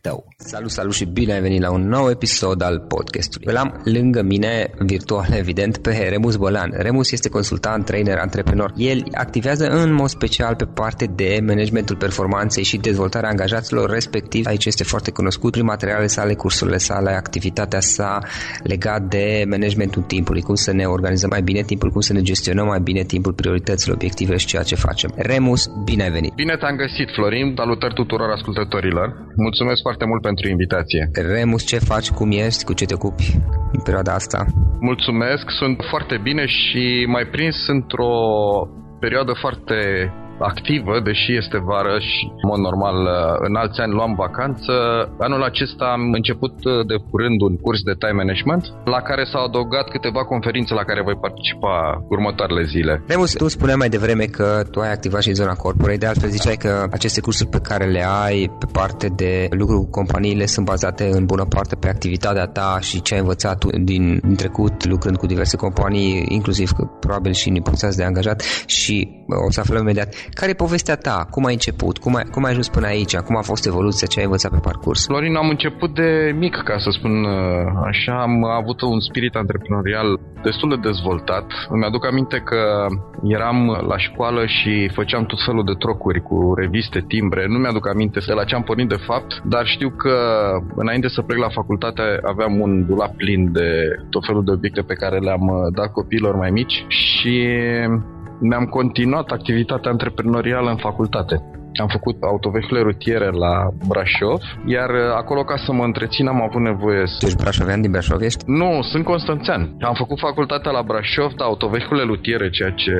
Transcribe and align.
tău. 0.00 0.24
Salut, 0.36 0.70
salut 0.70 0.92
și 0.92 1.04
bine 1.04 1.32
ai 1.32 1.40
venit 1.40 1.60
la 1.60 1.70
un 1.70 1.88
nou 1.88 2.10
episod 2.10 2.62
al 2.62 2.78
podcastului. 2.78 3.46
Îl 3.50 3.56
am 3.56 3.80
lângă 3.84 4.22
mine, 4.22 4.70
virtual 4.78 5.26
evident, 5.42 5.78
pe 5.78 6.06
Remus 6.10 6.36
Bolan. 6.36 6.70
Remus 6.76 7.12
este 7.12 7.28
consultant, 7.28 7.84
trainer, 7.84 8.18
antreprenor. 8.18 8.72
El 8.76 9.02
activează 9.14 9.68
în 9.68 9.92
mod 9.92 10.08
special 10.08 10.54
pe 10.54 10.64
parte 10.64 11.04
de 11.14 11.40
managementul 11.46 11.96
performanței 11.96 12.62
și 12.62 12.76
dezvoltarea 12.76 13.28
angajaților, 13.28 13.90
respectiv 13.90 14.46
aici 14.46 14.64
este 14.64 14.84
foarte 14.84 15.10
cunoscut 15.10 15.52
prin 15.52 15.64
materialele 15.64 16.06
sale, 16.06 16.34
cursurile 16.34 16.76
sale, 16.76 17.10
activitatea 17.10 17.80
sa 17.80 18.18
legat 18.62 19.02
de 19.02 19.44
managementul 19.48 20.02
timpului, 20.02 20.42
cum 20.42 20.54
să 20.54 20.72
ne 20.72 20.84
organizăm 20.84 21.28
mai 21.28 21.42
bine 21.42 21.62
timpul, 21.62 21.90
cum 21.90 22.00
să 22.00 22.12
ne 22.12 22.22
gestionăm 22.22 22.66
mai 22.66 22.80
bine 22.80 23.02
timpul, 23.02 23.32
prioritățile, 23.32 23.92
obiectivele 23.92 24.36
și 24.36 24.46
ceea 24.46 24.62
ce 24.62 24.74
facem. 24.74 25.12
Remus, 25.16 25.70
bine 25.84 26.02
ai 26.02 26.10
venit! 26.10 26.34
Bine 26.34 26.56
te-am 26.56 26.76
găsit, 26.76 27.08
Florin! 27.14 27.54
Salutări 27.56 27.94
tuturor 27.94 28.30
ascultătorilor! 28.30 29.06
Mulțumesc 29.36 29.82
foarte 29.90 30.10
mult 30.12 30.22
pentru 30.30 30.48
invitație. 30.48 31.02
Remus, 31.34 31.62
ce 31.72 31.78
faci, 31.92 32.08
cum 32.18 32.30
ești, 32.30 32.64
cu 32.64 32.72
ce 32.78 32.84
te 32.84 32.94
ocupi 32.94 33.28
în 33.76 33.80
perioada 33.86 34.12
asta? 34.20 34.40
Mulțumesc, 34.80 35.44
sunt 35.60 35.78
foarte 35.90 36.16
bine 36.22 36.44
și 36.46 36.82
mai 37.08 37.24
prins 37.34 37.56
într-o 37.66 38.12
perioadă 39.00 39.32
foarte 39.44 39.76
activă, 40.40 41.00
deși 41.08 41.36
este 41.36 41.58
vară 41.70 41.96
și, 41.98 42.24
în 42.42 42.46
mod 42.50 42.60
normal, 42.68 42.96
în 43.46 43.54
alți 43.54 43.80
ani 43.80 43.92
luam 43.92 44.14
vacanță. 44.14 44.72
Anul 45.18 45.42
acesta 45.42 45.84
am 45.96 46.12
început 46.12 46.54
de 46.90 46.96
curând 47.10 47.40
un 47.40 47.56
curs 47.56 47.80
de 47.82 47.94
time 48.02 48.18
management, 48.22 48.62
la 48.84 49.00
care 49.08 49.24
s-au 49.24 49.44
adăugat 49.44 49.86
câteva 49.88 50.22
conferințe 50.24 50.74
la 50.74 50.84
care 50.84 51.02
voi 51.02 51.16
participa 51.26 51.72
următoarele 52.08 52.64
zile. 52.64 53.02
Remus, 53.06 53.32
tu 53.32 53.48
spuneai 53.48 53.76
mai 53.82 53.88
devreme 53.88 54.24
că 54.24 54.62
tu 54.70 54.80
ai 54.80 54.92
activat 54.92 55.22
și 55.22 55.28
în 55.28 55.34
zona 55.34 55.54
corporate, 55.54 55.98
de 55.98 56.06
altfel 56.06 56.28
ziceai 56.28 56.56
că 56.56 56.86
aceste 56.90 57.20
cursuri 57.20 57.48
pe 57.48 57.60
care 57.68 57.84
le 57.84 58.04
ai 58.22 58.50
pe 58.58 58.66
parte 58.72 59.06
de 59.08 59.48
lucru 59.50 59.76
cu 59.82 59.90
companiile 59.90 60.46
sunt 60.46 60.66
bazate 60.66 61.08
în 61.12 61.24
bună 61.24 61.44
parte 61.44 61.74
pe 61.76 61.88
activitatea 61.88 62.46
ta 62.46 62.78
și 62.80 63.02
ce 63.02 63.14
ai 63.14 63.20
învățat 63.20 63.64
din, 63.64 64.20
din 64.22 64.34
trecut 64.36 64.86
lucrând 64.86 65.16
cu 65.16 65.26
diverse 65.26 65.56
companii, 65.56 66.24
inclusiv 66.28 66.70
probabil 67.00 67.32
și 67.32 67.48
în 67.48 67.62
de 67.96 68.04
angajat 68.04 68.42
și 68.66 69.08
o 69.46 69.50
să 69.50 69.60
aflăm 69.60 69.80
imediat 69.80 70.14
Care 70.34 70.50
e 70.50 70.54
povestea 70.54 70.96
ta? 70.96 71.26
Cum 71.30 71.44
ai 71.44 71.52
început? 71.52 71.98
Cum 71.98 72.14
ai, 72.14 72.24
cum 72.30 72.44
ai 72.44 72.50
ajuns 72.50 72.68
până 72.68 72.86
aici? 72.86 73.16
Cum 73.16 73.36
a 73.36 73.40
fost 73.42 73.66
evoluția? 73.66 74.06
Ce 74.06 74.18
ai 74.18 74.24
învățat 74.24 74.50
pe 74.50 74.58
parcurs? 74.62 75.06
Florin, 75.06 75.36
am 75.36 75.48
început 75.48 75.94
de 75.94 76.34
mic, 76.38 76.56
ca 76.64 76.78
să 76.78 76.90
spun 76.90 77.24
uh, 77.24 77.32
așa. 77.84 78.20
Am 78.20 78.44
avut 78.44 78.80
un 78.80 79.00
spirit 79.00 79.34
antreprenorial 79.34 80.20
destul 80.42 80.68
de 80.68 80.88
dezvoltat. 80.88 81.46
Îmi 81.68 81.84
aduc 81.84 82.06
aminte 82.06 82.38
că 82.44 82.86
eram 83.22 83.84
la 83.88 83.98
școală 83.98 84.46
și 84.46 84.90
făceam 84.94 85.24
tot 85.24 85.38
felul 85.44 85.64
de 85.64 85.74
trocuri 85.78 86.22
cu 86.22 86.54
reviste, 86.56 87.04
timbre. 87.08 87.46
Nu 87.48 87.58
mi-aduc 87.58 87.88
aminte 87.88 88.20
de 88.26 88.32
la 88.32 88.44
ce 88.44 88.54
am 88.54 88.62
pornit 88.62 88.88
de 88.88 89.02
fapt, 89.06 89.42
dar 89.44 89.66
știu 89.66 89.90
că 89.90 90.14
înainte 90.74 91.08
să 91.08 91.22
plec 91.22 91.38
la 91.38 91.48
facultate 91.48 92.02
aveam 92.22 92.60
un 92.60 92.86
dulap 92.86 93.16
plin 93.16 93.52
de 93.52 93.68
tot 94.10 94.26
felul 94.26 94.44
de 94.44 94.52
obiecte 94.52 94.80
pe 94.80 94.94
care 94.94 95.18
le-am 95.18 95.46
uh, 95.48 95.72
dat 95.74 95.92
copiilor 95.92 96.34
mai 96.36 96.50
mici 96.50 96.84
și 96.88 97.48
mi-am 98.40 98.64
continuat 98.64 99.30
activitatea 99.30 99.90
antreprenorială 99.90 100.70
în 100.70 100.76
facultate. 100.76 101.42
Am 101.74 101.88
făcut 101.88 102.16
autovehicule 102.22 102.80
rutiere 102.80 103.30
la 103.30 103.68
Brașov, 103.88 104.40
iar 104.66 104.90
uh, 104.90 105.14
acolo 105.16 105.42
ca 105.44 105.56
să 105.56 105.72
mă 105.72 105.84
întrețin 105.84 106.26
am 106.26 106.42
avut 106.42 106.60
nevoie 106.60 107.06
să... 107.06 107.16
Tu 107.18 107.26
ești 107.26 107.42
brașovean 107.42 107.80
din 107.80 107.90
Brașov 107.90 108.20
ești? 108.20 108.44
Nu, 108.46 108.82
sunt 108.82 109.04
constanțean. 109.04 109.76
Am 109.80 109.94
făcut 109.94 110.18
facultatea 110.18 110.70
la 110.70 110.82
Brașov, 110.82 111.32
dar 111.32 111.46
autovehicule 111.46 112.02
rutiere, 112.02 112.50
ceea 112.50 112.70
ce 112.70 112.94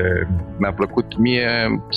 mi-a 0.59 0.73
plăcut 0.73 1.19
mie, 1.19 1.51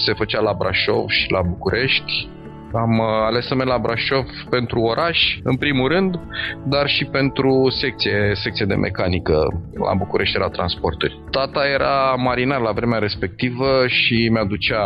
se 0.06 0.14
făcea 0.14 0.42
la 0.42 0.54
Brașov 0.58 1.06
și 1.08 1.32
la 1.32 1.42
București 1.42 2.30
am 2.74 2.98
uh, 2.98 3.06
ales 3.26 3.46
să 3.46 3.56
merg 3.56 3.70
la 3.70 3.78
Brașov 3.78 4.26
pentru 4.50 4.80
oraș, 4.80 5.40
în 5.44 5.56
primul 5.56 5.88
rând, 5.88 6.20
dar 6.66 6.88
și 6.88 7.06
pentru 7.06 7.68
secție, 7.70 8.32
secție 8.34 8.66
de 8.66 8.76
mecanică 8.76 9.48
la 9.88 9.94
București 9.98 10.38
la 10.38 10.48
transporturi. 10.48 11.22
Tata 11.32 11.68
era 11.68 12.16
marinar 12.18 12.60
la 12.60 12.72
vremea 12.72 13.00
respectivă 13.00 13.88
și 13.88 14.30
mi-aducea 14.32 14.84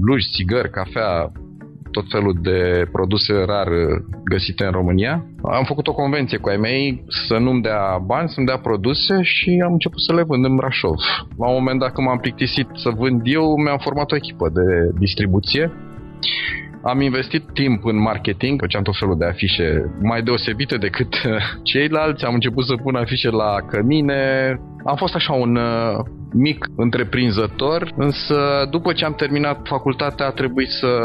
blugi, 0.00 0.30
țigări, 0.34 0.70
cafea, 0.70 1.32
tot 1.90 2.04
felul 2.10 2.38
de 2.42 2.88
produse 2.92 3.32
rar 3.46 3.68
găsite 4.24 4.64
în 4.64 4.70
România. 4.70 5.24
Am 5.42 5.64
făcut 5.64 5.86
o 5.86 5.94
convenție 5.94 6.38
cu 6.38 6.48
ai 6.48 6.56
mei 6.56 7.04
să 7.28 7.38
nu-mi 7.38 7.62
dea 7.62 7.98
bani, 8.06 8.28
să-mi 8.28 8.46
dea 8.46 8.58
produse 8.58 9.22
și 9.22 9.62
am 9.64 9.72
început 9.72 10.02
să 10.02 10.14
le 10.14 10.22
vând 10.22 10.44
în 10.44 10.56
Brașov. 10.56 10.96
La 11.38 11.48
un 11.48 11.54
moment 11.54 11.80
dat 11.80 11.92
când 11.92 12.06
m-am 12.06 12.18
plictisit 12.18 12.68
să 12.74 12.90
vând 12.90 13.20
eu, 13.24 13.56
mi-am 13.56 13.78
format 13.78 14.12
o 14.12 14.16
echipă 14.16 14.48
de 14.48 14.90
distribuție 14.98 15.72
am 16.82 17.00
investit 17.00 17.44
timp 17.52 17.84
în 17.84 18.00
marketing, 18.00 18.60
făceam 18.60 18.82
tot 18.82 18.98
felul 18.98 19.18
de 19.18 19.24
afișe 19.24 19.94
mai 20.02 20.22
deosebite 20.22 20.76
decât 20.76 21.14
ceilalți. 21.62 22.24
Am 22.24 22.34
început 22.34 22.64
să 22.64 22.74
pun 22.82 22.94
afișe 22.94 23.30
la 23.30 23.56
cămine. 23.68 24.54
Am 24.84 24.96
fost 24.96 25.14
așa 25.14 25.32
un 25.32 25.56
uh, 25.56 25.98
mic 26.32 26.66
întreprinzător, 26.76 27.92
însă 27.96 28.66
după 28.70 28.92
ce 28.92 29.04
am 29.04 29.14
terminat 29.14 29.60
facultatea 29.68 30.26
a 30.26 30.30
trebuit 30.30 30.68
să 30.68 30.98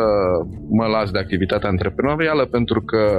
mă 0.70 0.86
las 0.86 1.12
de 1.12 1.20
activitatea 1.20 1.70
antreprenorială 1.70 2.46
pentru 2.46 2.82
că 2.82 3.18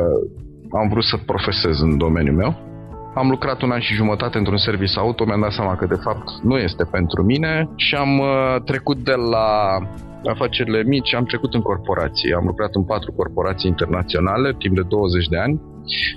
am 0.80 0.88
vrut 0.88 1.04
să 1.04 1.16
profesez 1.26 1.80
în 1.80 1.98
domeniul 1.98 2.36
meu. 2.36 2.75
Am 3.22 3.28
lucrat 3.28 3.62
un 3.62 3.70
an 3.70 3.80
și 3.80 3.94
jumătate 3.94 4.38
într-un 4.38 4.56
serviciu 4.56 5.00
auto, 5.00 5.24
mi-am 5.24 5.40
dat 5.40 5.52
seama 5.52 5.76
că 5.76 5.86
de 5.86 6.00
fapt 6.02 6.28
nu 6.42 6.56
este 6.56 6.84
pentru 6.84 7.22
mine 7.22 7.68
și 7.76 7.94
am 7.94 8.18
uh, 8.18 8.56
trecut 8.64 8.98
de 9.04 9.14
la 9.30 9.78
afacerile 10.24 10.82
mici, 10.82 11.14
am 11.14 11.24
trecut 11.24 11.54
în 11.54 11.60
corporații. 11.60 12.32
Am 12.32 12.44
lucrat 12.46 12.74
în 12.74 12.84
patru 12.84 13.12
corporații 13.12 13.70
internaționale 13.70 14.54
timp 14.58 14.74
de 14.74 14.82
20 14.88 15.26
de 15.26 15.38
ani, 15.38 15.60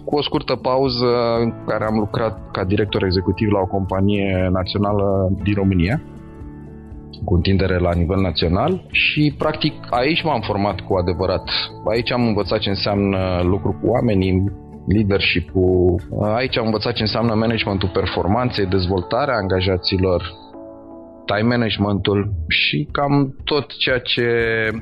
cu 0.06 0.16
o 0.16 0.22
scurtă 0.22 0.56
pauză 0.56 1.06
în 1.40 1.54
care 1.66 1.86
am 1.86 1.98
lucrat 1.98 2.52
ca 2.52 2.64
director 2.64 3.04
executiv 3.04 3.50
la 3.50 3.60
o 3.60 3.66
companie 3.66 4.50
națională 4.52 5.32
din 5.44 5.54
România 5.54 6.02
cu 7.24 7.34
întindere 7.36 7.78
la 7.78 7.94
nivel 7.94 8.22
național 8.22 8.86
și 8.92 9.36
practic 9.38 9.74
aici 9.90 10.24
m-am 10.24 10.42
format 10.42 10.80
cu 10.80 10.96
adevărat. 10.96 11.50
Aici 11.90 12.12
am 12.12 12.28
învățat 12.28 12.60
ce 12.60 12.70
înseamnă 12.70 13.42
lucru 13.44 13.78
cu 13.82 13.88
oamenii, 13.88 14.52
leadership-ul. 14.94 16.02
Aici 16.40 16.58
am 16.58 16.66
învățat 16.66 16.94
ce 16.94 17.02
înseamnă 17.02 17.34
managementul 17.34 17.90
performanței, 17.94 18.66
dezvoltarea 18.66 19.36
angajaților, 19.36 20.22
time 21.26 21.48
managementul 21.56 22.20
și 22.48 22.88
cam 22.92 23.36
tot 23.44 23.78
ceea 23.78 24.00
ce 24.00 24.26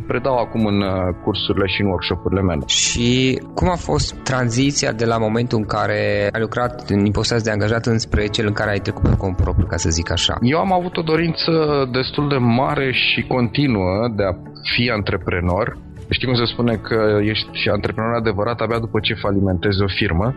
predau 0.07 0.37
acum 0.37 0.65
în 0.65 0.81
uh, 0.81 0.91
cursurile 1.23 1.67
și 1.67 1.81
în 1.81 1.87
workshopurile 1.87 2.41
mele. 2.41 2.63
Și 2.67 3.41
cum 3.53 3.69
a 3.69 3.75
fost 3.75 4.15
tranziția 4.23 4.91
de 4.91 5.05
la 5.05 5.17
momentul 5.17 5.57
în 5.57 5.65
care 5.65 6.29
ai 6.33 6.41
lucrat 6.41 6.89
în 6.89 7.05
impostați 7.05 7.43
de 7.43 7.51
angajat 7.51 7.85
înspre 7.85 8.25
cel 8.25 8.45
în 8.47 8.53
care 8.53 8.69
ai 8.71 8.79
trecut 8.79 9.03
pe 9.03 9.15
cont 9.17 9.35
propriu, 9.35 9.65
ca 9.65 9.77
să 9.77 9.89
zic 9.89 10.11
așa? 10.11 10.35
Eu 10.41 10.59
am 10.59 10.73
avut 10.73 10.97
o 10.97 11.01
dorință 11.01 11.51
destul 11.91 12.29
de 12.29 12.37
mare 12.37 12.91
și 12.91 13.27
continuă 13.27 14.07
de 14.15 14.23
a 14.23 14.33
fi 14.75 14.89
antreprenor 14.89 15.86
Știi 16.09 16.27
cum 16.27 16.35
se 16.35 16.45
spune 16.45 16.75
că 16.75 17.19
ești 17.21 17.69
antreprenor 17.69 18.13
adevărat 18.13 18.59
abia 18.61 18.79
după 18.79 18.99
ce 18.99 19.13
falimentezi 19.13 19.81
o 19.81 19.87
firmă. 19.87 20.35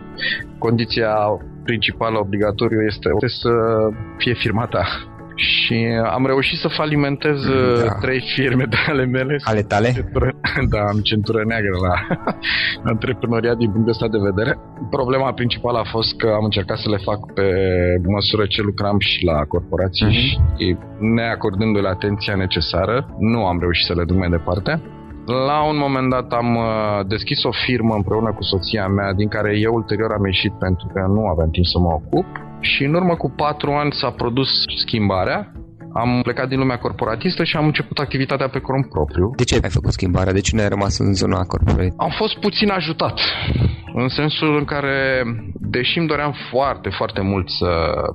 Condiția 0.57 1.13
principală 1.63 2.17
obligatoriu 2.19 2.81
este 2.81 3.09
să 3.25 3.51
fie 4.17 4.33
firma 4.33 4.65
ta 4.65 4.85
și 5.35 5.77
am 6.15 6.25
reușit 6.25 6.59
să 6.59 6.67
falimentez 6.67 7.37
da. 7.45 7.53
Uh, 7.53 7.91
trei 8.01 8.21
firme 8.35 8.63
de 8.63 8.75
ale 8.87 9.05
mele. 9.05 9.35
Ale 9.43 9.61
tale? 9.61 9.91
Centură, 9.91 10.31
da, 10.73 10.81
am 10.91 10.99
centură 10.99 11.43
neagră 11.45 11.77
la 11.87 11.95
antreprenoriat 12.91 13.57
din 13.57 13.71
punctul 13.71 13.91
ăsta 13.91 14.07
de 14.07 14.17
vedere. 14.29 14.57
Problema 14.89 15.33
principală 15.33 15.77
a 15.77 15.89
fost 15.91 16.17
că 16.17 16.27
am 16.27 16.43
încercat 16.43 16.77
să 16.77 16.89
le 16.89 16.97
fac 16.97 17.33
pe 17.33 17.47
măsură 18.07 18.45
ce 18.45 18.61
lucram 18.61 18.99
și 18.99 19.25
la 19.25 19.37
corporații 19.45 20.07
uh-huh. 20.07 20.57
și 20.57 20.77
neacordându-le 21.15 21.87
atenția 21.87 22.35
necesară, 22.35 23.15
nu 23.19 23.45
am 23.45 23.59
reușit 23.59 23.85
să 23.85 23.93
le 23.93 24.03
duc 24.03 24.17
mai 24.17 24.29
departe. 24.29 24.81
La 25.25 25.63
un 25.63 25.77
moment 25.77 26.09
dat 26.09 26.31
am 26.31 26.55
uh, 26.55 27.05
deschis 27.07 27.43
o 27.43 27.51
firmă 27.65 27.93
împreună 27.95 28.33
cu 28.33 28.43
soția 28.43 28.87
mea, 28.87 29.13
din 29.13 29.27
care 29.27 29.59
eu 29.59 29.73
ulterior 29.73 30.11
am 30.11 30.25
ieșit 30.25 30.53
pentru 30.53 30.87
că 30.93 30.99
nu 31.07 31.27
aveam 31.27 31.49
timp 31.49 31.65
să 31.65 31.79
mă 31.79 31.91
ocup 31.99 32.25
și 32.59 32.83
în 32.83 32.93
urmă 32.93 33.15
cu 33.15 33.29
patru 33.29 33.71
ani 33.71 33.91
s-a 33.91 34.09
produs 34.09 34.49
schimbarea. 34.85 35.51
Am 35.93 36.19
plecat 36.23 36.47
din 36.47 36.59
lumea 36.59 36.77
corporatistă 36.77 37.43
și 37.43 37.57
am 37.57 37.65
început 37.65 37.97
activitatea 37.97 38.47
pe 38.47 38.59
cont 38.59 38.89
propriu. 38.89 39.33
De 39.35 39.43
ce 39.43 39.59
ai 39.63 39.69
făcut 39.69 39.91
schimbarea? 39.91 40.33
De 40.33 40.39
ce 40.39 40.55
nu 40.55 40.61
ai 40.61 40.69
rămas 40.69 40.97
în 40.97 41.13
zona 41.13 41.43
corporativă? 41.43 41.95
Am 41.97 42.13
fost 42.17 42.35
puțin 42.39 42.69
ajutat. 42.69 43.19
În 43.93 44.07
sensul 44.07 44.57
în 44.57 44.65
care, 44.65 45.23
deși 45.59 45.97
îmi 45.97 46.07
doream 46.07 46.33
foarte, 46.51 46.89
foarte 46.89 47.21
mult 47.21 47.49
să 47.49 47.69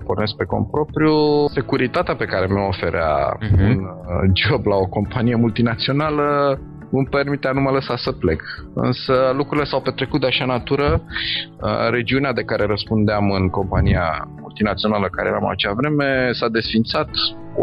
pornesc 0.06 0.34
pe 0.36 0.44
cont 0.44 0.70
propriu, 0.70 1.46
securitatea 1.46 2.16
pe 2.16 2.24
care 2.24 2.46
mi-o 2.48 2.66
oferea 2.66 3.38
uh-huh. 3.38 3.60
un 3.60 3.78
job 4.34 4.66
la 4.66 4.76
o 4.76 4.86
companie 4.86 5.34
multinațională 5.34 6.58
îmi 6.90 7.06
permitea 7.06 7.52
nu 7.52 7.60
mă 7.60 7.70
lăsa 7.70 7.96
să 7.96 8.12
plec. 8.12 8.42
Însă 8.74 9.32
lucrurile 9.36 9.66
s-au 9.66 9.80
petrecut 9.80 10.20
de 10.20 10.26
așa 10.26 10.44
natură. 10.44 11.02
Uh, 11.60 11.88
regiunea 11.90 12.32
de 12.32 12.42
care 12.42 12.66
răspundeam 12.66 13.30
în 13.30 13.48
compania 13.48 14.28
multinațională 14.56 15.08
care 15.16 15.28
eram 15.28 15.46
acea 15.48 15.72
vreme 15.80 16.08
s-a 16.38 16.48
desfințat. 16.48 17.10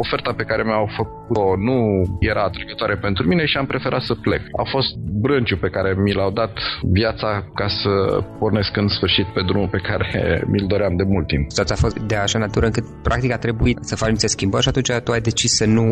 Oferta 0.04 0.32
pe 0.38 0.44
care 0.44 0.64
mi-au 0.64 0.88
făcut-o 1.00 1.46
nu 1.68 1.78
era 2.20 2.44
atrăgătoare 2.44 2.96
pentru 2.96 3.28
mine 3.28 3.46
și 3.46 3.58
am 3.58 3.66
preferat 3.66 4.02
să 4.02 4.14
plec. 4.16 4.42
A 4.62 4.66
fost 4.74 4.96
brânciul 5.26 5.58
pe 5.58 5.70
care 5.76 5.96
mi 6.04 6.14
l-au 6.14 6.32
dat 6.32 6.54
viața 6.82 7.30
ca 7.54 7.68
să 7.68 7.92
pornesc 8.40 8.78
în 8.78 8.88
sfârșit 8.88 9.26
pe 9.26 9.42
drumul 9.50 9.68
pe 9.68 9.82
care 9.90 10.44
mi-l 10.52 10.66
doream 10.68 10.96
de 10.96 11.04
mult 11.04 11.28
timp. 11.28 11.50
Situația 11.50 11.76
a 11.78 11.84
fost 11.86 12.00
de 12.00 12.16
așa 12.16 12.40
natură 12.40 12.66
încât 12.66 12.86
practic 13.04 13.32
a 13.32 13.38
trebuit 13.38 13.78
să 13.82 13.96
faci 13.96 14.10
niște 14.10 14.28
schimbări 14.28 14.64
și 14.64 14.70
atunci 14.70 14.92
tu 15.04 15.12
ai 15.12 15.20
decis 15.30 15.52
să 15.52 15.66
nu 15.66 15.86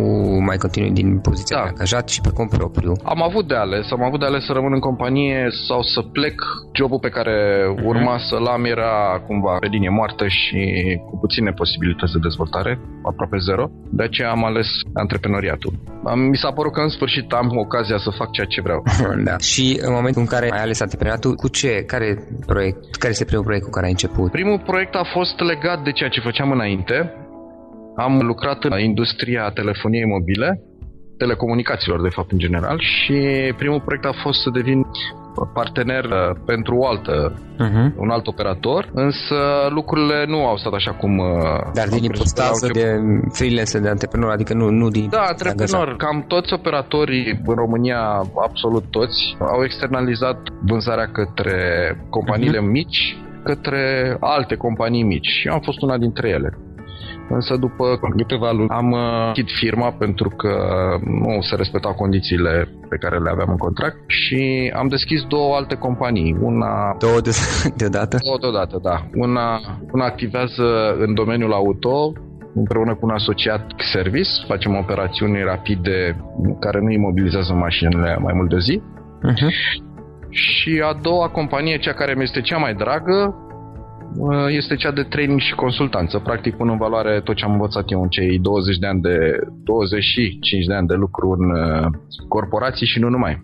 mai 0.48 0.58
continui 0.58 0.92
din 0.92 1.20
poziția 1.20 1.58
da. 1.58 1.64
de 1.64 1.70
angajat 1.70 2.10
și 2.10 2.22
pe 2.22 2.32
cont 2.34 2.50
propriu. 2.50 2.94
Am 3.04 3.22
avut 3.24 3.48
de 3.48 3.56
ales, 3.56 3.92
am 3.92 4.04
avut 4.04 4.20
de 4.20 4.26
ales 4.26 4.46
să 4.46 4.54
rămân 4.54 4.74
în 4.74 4.80
companie 4.80 5.48
sau 5.68 5.82
să 5.82 6.02
plec. 6.02 6.38
Jobul 6.74 7.00
pe 7.00 7.10
care 7.10 7.36
mhm. 7.76 7.86
urma 7.86 8.16
uh-huh. 8.16 8.28
să-l 8.30 8.46
am 8.46 8.66
era 8.66 9.24
cumva 9.28 9.58
pe 9.60 9.68
linie 9.68 9.90
moartă 9.90 10.26
și 10.28 10.60
cu 10.98 11.18
puține 11.24 11.52
posibilități 11.52 12.14
de 12.14 12.20
dezvoltare, 12.28 12.80
aproape 13.10 13.38
zero. 13.48 13.64
De 13.92 14.04
aceea 14.04 14.30
am 14.32 14.46
ales 14.46 14.68
antreprenoriatul. 14.94 15.74
Mi 16.30 16.38
s-a 16.44 16.52
părut 16.52 16.74
că 16.74 16.82
în 16.82 16.90
sfârșit 16.90 17.32
am 17.32 17.48
ocazia 17.66 17.98
să 17.98 18.10
fac 18.10 18.32
ceea 18.32 18.48
ce 18.54 18.62
vreau. 18.62 18.84
da. 19.30 19.38
Și 19.38 19.80
în 19.82 19.94
momentul 19.94 20.22
în 20.22 20.28
care 20.28 20.46
ai 20.52 20.62
ales 20.62 20.80
antreprenoriatul, 20.82 21.34
cu 21.36 21.48
ce? 21.48 21.84
Care 21.94 22.08
proiect? 22.46 22.96
Care 22.96 23.12
este 23.12 23.26
primul 23.26 23.44
proiect 23.44 23.66
cu 23.66 23.72
care 23.72 23.86
ai 23.86 23.92
început? 23.92 24.32
Primul 24.32 24.60
proiect 24.60 24.94
a 24.96 25.06
fost 25.16 25.40
legat 25.40 25.84
de 25.84 25.92
ceea 25.92 26.10
ce 26.10 26.20
făceam 26.20 26.52
înainte. 26.52 26.96
Am 27.96 28.14
lucrat 28.22 28.64
în 28.64 28.80
industria 28.80 29.50
telefoniei 29.50 30.06
mobile, 30.06 30.62
telecomunicațiilor, 31.24 32.00
de 32.02 32.16
fapt, 32.18 32.32
în 32.32 32.38
general, 32.46 32.78
și 32.80 33.18
primul 33.62 33.82
proiect 33.86 34.06
a 34.06 34.16
fost 34.24 34.40
să 34.42 34.50
devin 34.60 34.80
partener 35.54 36.04
uh, 36.06 36.36
pentru 36.46 36.76
o 36.76 36.88
altă, 36.88 37.34
uh-huh. 37.66 37.88
un 37.96 38.10
alt 38.10 38.28
operator, 38.28 38.90
însă 38.94 39.38
lucrurile 39.70 40.26
nu 40.28 40.46
au 40.46 40.58
stat 40.58 40.74
așa 40.74 40.92
cum... 40.92 41.18
Uh, 41.18 41.72
Dar 41.74 41.88
din 41.88 42.04
ipostază 42.04 42.68
de 42.74 42.86
freelancer, 43.32 43.82
de 43.82 43.90
antreprenor, 43.90 44.30
adică 44.32 44.54
nu, 44.54 44.70
nu 44.70 44.90
din... 44.90 45.08
Da, 45.10 45.22
antreprenor. 45.22 45.96
Cam 45.96 46.24
toți 46.28 46.54
operatorii 46.54 47.42
în 47.46 47.56
România, 47.56 48.02
absolut 48.48 48.84
toți, 48.90 49.20
au 49.40 49.64
externalizat 49.64 50.38
vânzarea 50.62 51.08
către 51.12 51.58
companiile 52.10 52.58
uh-huh. 52.58 52.72
mici, 52.72 53.18
către 53.44 54.18
alte 54.20 54.56
companii 54.56 55.04
mici. 55.04 55.28
Și 55.28 55.48
eu 55.48 55.54
am 55.54 55.60
fost 55.60 55.82
una 55.82 55.98
dintre 55.98 56.30
ele. 56.30 56.58
Însă 57.30 57.56
după 57.56 58.00
câteva 58.18 58.52
luni 58.52 58.70
am 58.70 58.96
închid 59.28 59.50
firma 59.60 59.92
pentru 59.92 60.30
că 60.30 60.54
nu 61.06 61.42
se 61.42 61.56
respectau 61.56 61.94
condițiile 61.94 62.70
pe 62.90 62.98
care 62.98 63.18
le 63.18 63.30
aveam 63.30 63.50
în 63.50 63.58
contract 63.58 63.98
și 64.08 64.72
am 64.76 64.88
deschis 64.88 65.24
două 65.24 65.56
alte 65.56 65.76
companii. 65.76 66.36
Una... 66.42 66.96
Două 67.00 67.20
de, 67.22 67.32
deodată? 67.82 68.18
Două 68.26 68.38
deodată, 68.40 68.80
da. 68.82 69.06
Una, 69.14 69.60
una 69.92 70.06
activează 70.06 70.96
în 70.98 71.14
domeniul 71.14 71.54
auto, 71.54 72.14
împreună 72.56 72.96
cu 72.96 73.06
un 73.06 73.12
asociat 73.12 73.72
service, 73.94 74.30
facem 74.48 74.76
operațiuni 74.76 75.44
rapide 75.44 76.26
care 76.60 76.80
nu 76.82 76.92
imobilizează 76.92 77.54
mașinile 77.54 78.18
mai 78.22 78.34
mult 78.36 78.50
de 78.50 78.60
zi. 78.60 78.82
Uh-huh. 79.32 79.52
Și 80.30 80.82
a 80.84 80.94
doua 81.02 81.30
companie, 81.30 81.78
cea 81.78 81.94
care 81.94 82.14
mi 82.14 82.24
este 82.24 82.42
cea 82.42 82.58
mai 82.58 82.74
dragă, 82.74 83.36
uh, 83.36 83.51
este 84.48 84.76
cea 84.76 84.92
de 84.92 85.04
training 85.04 85.40
și 85.40 85.56
consultanță. 85.56 86.20
Practic 86.20 86.56
pun 86.56 86.70
în 86.70 86.78
valoare 86.78 87.22
tot 87.24 87.36
ce 87.36 87.46
am 87.46 87.52
învățat 87.52 87.92
eu 87.92 88.02
în 88.02 88.10
cei 88.10 88.40
20 88.40 88.78
de 88.78 88.88
ani 88.88 89.02
de 89.02 89.40
25 89.64 90.66
de 90.66 90.74
ani 90.74 90.88
de 90.88 90.94
lucru 90.94 91.36
în 91.40 91.52
uh, 91.52 91.86
corporații 92.28 92.88
și 92.88 93.00
nu 93.00 93.10
numai 93.10 93.42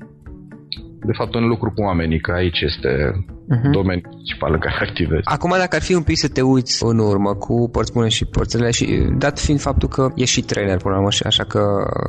de 1.06 1.13
fapt 1.18 1.36
un 1.36 1.48
lucru 1.48 1.72
cu 1.72 1.82
oamenii, 1.82 2.20
că 2.20 2.32
aici 2.32 2.60
este 2.62 3.12
uh-huh. 3.54 3.72
domeniul 3.72 4.10
principal 4.10 4.54
în 4.54 4.60
care 4.60 4.75
activezi. 4.89 5.22
Acum 5.24 5.54
dacă 5.58 5.75
ar 5.75 5.82
fi 5.82 5.94
un 5.94 6.04
pic 6.04 6.18
să 6.18 6.27
te 6.27 6.42
uiți 6.42 6.86
în 6.86 7.00
urmă 7.00 7.34
cu 7.34 7.70
părți 7.72 7.94
bune 7.94 8.08
și 8.08 8.25
părțile 8.25 8.72
și 8.72 8.86
dat 9.18 9.39
fiind 9.39 9.60
faptul 9.60 9.89
că 9.89 10.08
ești 10.16 10.36
și 10.36 10.42
trainer 10.42 10.77
până 10.77 10.94
la 10.94 11.00
urmă 11.00 11.12
și 11.12 11.24
așa 11.25 11.44
că 11.44 11.62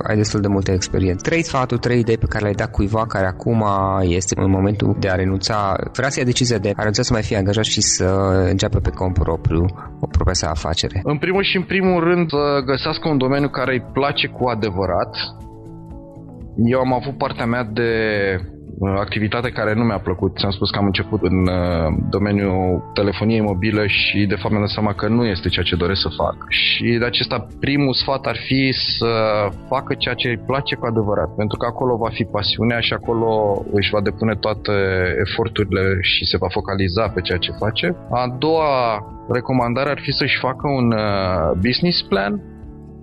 ai 0.08 0.16
destul 0.16 0.40
de 0.40 0.48
multe 0.48 0.72
experiență. 0.72 1.28
Trei 1.28 1.42
sfaturi, 1.42 1.80
trei 1.80 1.98
idei 1.98 2.18
pe 2.18 2.26
care 2.26 2.42
le-ai 2.42 2.54
dat 2.54 2.70
cuiva 2.70 3.06
care 3.06 3.26
acum 3.26 3.64
este 4.02 4.34
în 4.40 4.50
momentul 4.50 4.96
de 4.98 5.08
a 5.08 5.14
renunța, 5.14 5.76
vrea 5.92 6.08
să 6.08 6.18
ia 6.18 6.24
decizia 6.24 6.58
de 6.58 6.68
a 6.68 6.78
renunța 6.78 7.02
să 7.02 7.12
mai 7.12 7.22
fie 7.22 7.36
angajat 7.36 7.64
și 7.64 7.80
să 7.80 8.04
înceapă 8.50 8.78
pe 8.78 8.90
cont 8.90 9.12
propriu 9.12 9.64
o 10.00 10.06
propria 10.06 10.34
sa 10.34 10.50
afacere. 10.50 11.00
În 11.02 11.18
primul 11.18 11.42
și 11.42 11.56
în 11.56 11.62
primul 11.62 12.04
rând 12.04 12.28
să 12.28 12.62
găsească 12.64 13.08
un 13.08 13.18
domeniu 13.18 13.48
care 13.48 13.72
îi 13.72 13.86
place 13.92 14.26
cu 14.26 14.48
adevărat. 14.48 15.16
Eu 16.64 16.78
am 16.78 16.92
avut 16.92 17.18
partea 17.18 17.46
mea 17.46 17.64
de 17.64 17.90
activitate 18.80 19.50
care 19.50 19.74
nu 19.74 19.84
mi-a 19.84 19.98
plăcut. 19.98 20.36
Ți-am 20.38 20.50
spus 20.50 20.70
că 20.70 20.78
am 20.78 20.84
început 20.84 21.22
în 21.22 21.38
uh, 21.46 21.86
domeniul 22.10 22.90
telefoniei 22.94 23.40
mobile 23.40 23.86
și 23.86 24.26
de 24.26 24.34
fapt 24.34 24.50
mi-am 24.50 24.62
dat 24.62 24.70
seama 24.70 24.92
că 24.94 25.08
nu 25.08 25.24
este 25.24 25.48
ceea 25.48 25.64
ce 25.64 25.76
doresc 25.76 26.00
să 26.00 26.08
fac. 26.16 26.36
Și 26.48 26.96
de 26.98 27.04
acesta 27.04 27.46
primul 27.60 27.94
sfat 27.94 28.26
ar 28.26 28.36
fi 28.36 28.72
să 28.72 29.12
facă 29.68 29.94
ceea 29.94 30.14
ce 30.14 30.28
îi 30.28 30.44
place 30.46 30.74
cu 30.74 30.86
adevărat, 30.86 31.34
pentru 31.34 31.56
că 31.58 31.66
acolo 31.66 31.96
va 31.96 32.08
fi 32.08 32.24
pasiunea 32.24 32.80
și 32.80 32.92
acolo 32.92 33.62
își 33.72 33.90
va 33.90 34.00
depune 34.00 34.34
toate 34.34 34.72
eforturile 35.26 35.98
și 36.00 36.24
se 36.24 36.36
va 36.36 36.48
focaliza 36.48 37.08
pe 37.08 37.20
ceea 37.20 37.38
ce 37.38 37.52
face. 37.58 37.96
A 38.10 38.36
doua 38.38 38.72
recomandare 39.28 39.90
ar 39.90 40.00
fi 40.00 40.12
să-și 40.12 40.38
facă 40.38 40.68
un 40.68 40.92
uh, 40.92 41.58
business 41.66 42.02
plan 42.02 42.42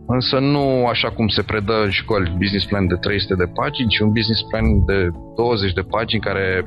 Însă 0.08 0.40
nu 0.40 0.86
așa 0.86 1.10
cum 1.10 1.28
se 1.28 1.42
predă 1.42 1.74
în 1.84 1.90
școli, 1.90 2.36
business 2.38 2.66
plan 2.66 2.88
de 2.88 2.96
300 2.96 3.36
de 3.36 3.52
pagini, 3.54 3.90
ci 3.90 4.00
un 4.00 4.12
business 4.12 4.42
plan 4.42 4.86
de 4.86 5.10
20 5.36 5.74
de 5.74 5.82
pagini 5.82 6.22
care 6.22 6.64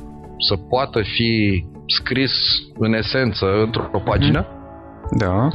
să 0.49 0.57
poată 0.57 1.03
fi 1.03 1.65
scris 1.87 2.33
în 2.79 2.93
esență 2.93 3.47
într-o 3.63 4.03
pagină. 4.05 4.47
Da. 5.19 5.49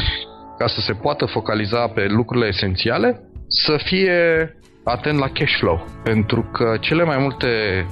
Ca 0.58 0.68
să 0.68 0.80
se 0.80 0.94
poată 0.94 1.26
focaliza 1.26 1.88
pe 1.88 2.06
lucrurile 2.08 2.48
esențiale, 2.48 3.22
să 3.48 3.76
fie 3.84 4.18
atent 4.84 5.18
la 5.20 5.28
cash 5.28 5.56
flow, 5.60 5.86
pentru 6.04 6.50
că 6.52 6.78
cele 6.80 7.04
mai 7.04 7.18
multe 7.18 7.48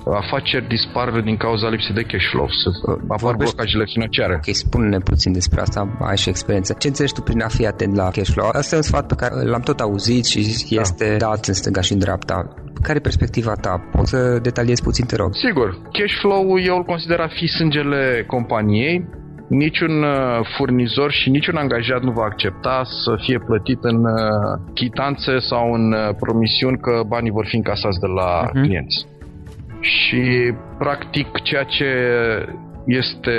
afaceri 0.06 0.68
dispar 0.68 1.22
din 1.22 1.38
cauza 1.38 1.70
lipsii 1.70 1.94
de 1.94 2.02
cash 2.02 2.30
flow, 2.32 2.48
să 2.62 2.70
apar 3.08 3.36
blocajele 3.36 3.86
financiare. 3.94 4.34
Ok, 4.36 4.56
spune-ne 4.56 4.98
puțin 4.98 5.32
despre 5.32 5.62
asta, 5.62 5.98
ai 6.00 6.18
și 6.18 6.30
experiență. 6.30 6.76
Ce 6.80 6.88
înțelegi 6.88 7.14
tu 7.14 7.22
prin 7.22 7.42
a 7.42 7.48
fi 7.48 7.66
atent 7.66 7.96
la 7.96 8.10
cash 8.10 8.30
flow? 8.30 8.48
Asta 8.48 8.76
e 8.76 8.78
un 8.78 8.84
sfat 8.84 9.08
pe 9.08 9.16
care 9.16 9.44
l-am 9.44 9.62
tot 9.62 9.80
auzit 9.80 10.26
și 10.26 10.40
da. 10.76 10.82
este 10.82 11.16
da. 11.18 11.28
dat 11.28 11.46
în 11.46 11.54
stânga 11.54 11.82
și 11.82 11.94
în 11.94 12.00
dreapta. 12.00 12.54
Care 12.82 12.98
e 12.98 13.02
perspectiva 13.02 13.54
ta? 13.54 13.90
Poți 13.92 14.10
să 14.10 14.40
detaliezi 14.42 14.84
puțin, 14.84 15.06
te 15.06 15.16
rog? 15.16 15.30
Sigur. 15.48 15.70
Cash 15.92 16.16
flow 16.22 16.60
eu 16.60 16.76
îl 16.76 16.84
consider 16.84 17.20
a 17.20 17.28
fi 17.28 17.48
sângele 17.48 18.24
companiei 18.28 19.20
niciun 19.52 20.04
uh, 20.04 20.40
furnizor 20.58 21.12
și 21.12 21.30
niciun 21.30 21.56
angajat 21.56 22.02
nu 22.02 22.12
va 22.12 22.24
accepta 22.24 22.82
să 22.84 23.16
fie 23.20 23.40
plătit 23.40 23.84
în 23.84 23.96
uh, 23.96 24.60
chitanțe 24.74 25.40
sau 25.40 25.74
în 25.74 25.92
uh, 25.92 26.10
promisiuni 26.20 26.78
că 26.78 27.02
banii 27.08 27.32
vor 27.32 27.46
fi 27.46 27.56
încasați 27.56 28.00
de 28.00 28.08
la 28.08 28.48
uh-huh. 28.48 28.62
clienți. 28.62 29.06
Și, 29.80 30.54
practic, 30.78 31.28
ceea 31.44 31.64
ce 31.64 31.86
este 32.86 33.38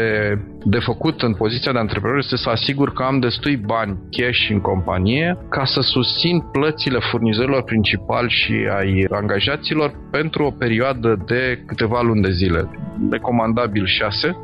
de 0.65 0.79
făcut 0.79 1.23
în 1.23 1.35
poziția 1.35 1.73
de 1.73 1.79
antreprenor 1.79 2.19
este 2.19 2.37
să 2.37 2.49
asigur 2.49 2.93
că 2.93 3.03
am 3.03 3.19
destui 3.19 3.57
bani 3.57 3.99
cash 4.11 4.49
în 4.51 4.61
companie 4.61 5.39
ca 5.49 5.65
să 5.65 5.81
susțin 5.81 6.41
plățile 6.53 6.99
furnizorilor 7.11 7.63
principali 7.63 8.31
și 8.31 8.53
ai 8.79 9.07
angajaților 9.11 9.95
pentru 10.11 10.45
o 10.45 10.51
perioadă 10.51 11.23
de 11.27 11.63
câteva 11.67 12.01
luni 12.01 12.23
de 12.23 12.31
zile, 12.31 12.71
recomandabil 13.11 13.87
6, 13.87 14.37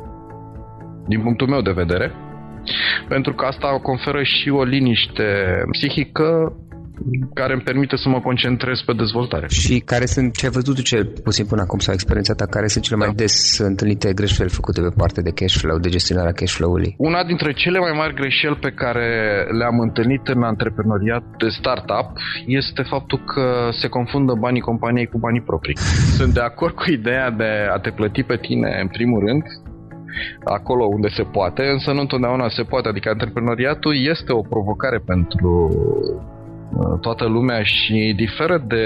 din 1.11 1.21
punctul 1.21 1.47
meu 1.47 1.61
de 1.61 1.79
vedere, 1.81 2.11
pentru 3.07 3.33
că 3.33 3.45
asta 3.45 3.79
conferă 3.81 4.23
și 4.23 4.49
o 4.49 4.63
liniște 4.63 5.27
psihică 5.71 6.53
care 7.33 7.53
îmi 7.53 7.61
permite 7.61 7.95
să 7.95 8.09
mă 8.09 8.19
concentrez 8.19 8.79
pe 8.85 8.93
dezvoltare. 8.93 9.47
Și 9.47 9.79
care 9.79 10.05
sunt, 10.05 10.37
ce 10.37 10.45
ai 10.45 10.51
văzut 10.51 10.83
cel 10.83 11.05
puțin 11.23 11.45
până 11.45 11.61
acum 11.61 11.79
sau 11.79 11.93
experiența 11.93 12.33
ta, 12.33 12.45
care 12.45 12.67
sunt 12.67 12.83
cele 12.83 12.97
mai 12.97 13.07
da. 13.07 13.13
des 13.13 13.57
întâlnite 13.57 14.13
greșeli 14.13 14.49
făcute 14.49 14.81
pe 14.81 14.93
partea 14.97 15.23
de 15.23 15.31
cash 15.31 15.55
flow, 15.61 15.77
de 15.77 15.89
gestionarea 15.89 16.31
cash 16.31 16.53
flow-ului? 16.53 16.95
Una 16.97 17.23
dintre 17.23 17.51
cele 17.53 17.79
mai 17.79 17.93
mari 17.95 18.13
greșeli 18.13 18.55
pe 18.55 18.71
care 18.71 19.07
le-am 19.59 19.79
întâlnit 19.79 20.27
în 20.27 20.43
antreprenoriat 20.43 21.23
de 21.37 21.49
startup 21.59 22.09
este 22.45 22.81
faptul 22.81 23.19
că 23.33 23.69
se 23.81 23.87
confundă 23.87 24.33
banii 24.39 24.61
companiei 24.61 25.07
cu 25.07 25.17
banii 25.17 25.41
proprii. 25.41 25.77
Sunt 26.17 26.33
de 26.33 26.39
acord 26.39 26.73
cu 26.73 26.91
ideea 26.91 27.29
de 27.31 27.51
a 27.75 27.77
te 27.79 27.89
plăti 27.89 28.23
pe 28.23 28.37
tine 28.37 28.79
în 28.81 28.87
primul 28.87 29.19
rând, 29.25 29.43
acolo 30.43 30.85
unde 30.85 31.07
se 31.07 31.23
poate, 31.23 31.63
însă 31.63 31.91
nu 31.91 31.99
întotdeauna 31.99 32.49
se 32.49 32.63
poate. 32.63 32.87
Adică 32.87 33.09
antreprenoriatul 33.09 33.95
este 34.05 34.33
o 34.33 34.41
provocare 34.41 34.97
pentru 35.05 35.49
Uh, 35.49 36.38
toată 37.01 37.25
lumea 37.25 37.63
și 37.63 38.13
diferă 38.15 38.63
de 38.67 38.83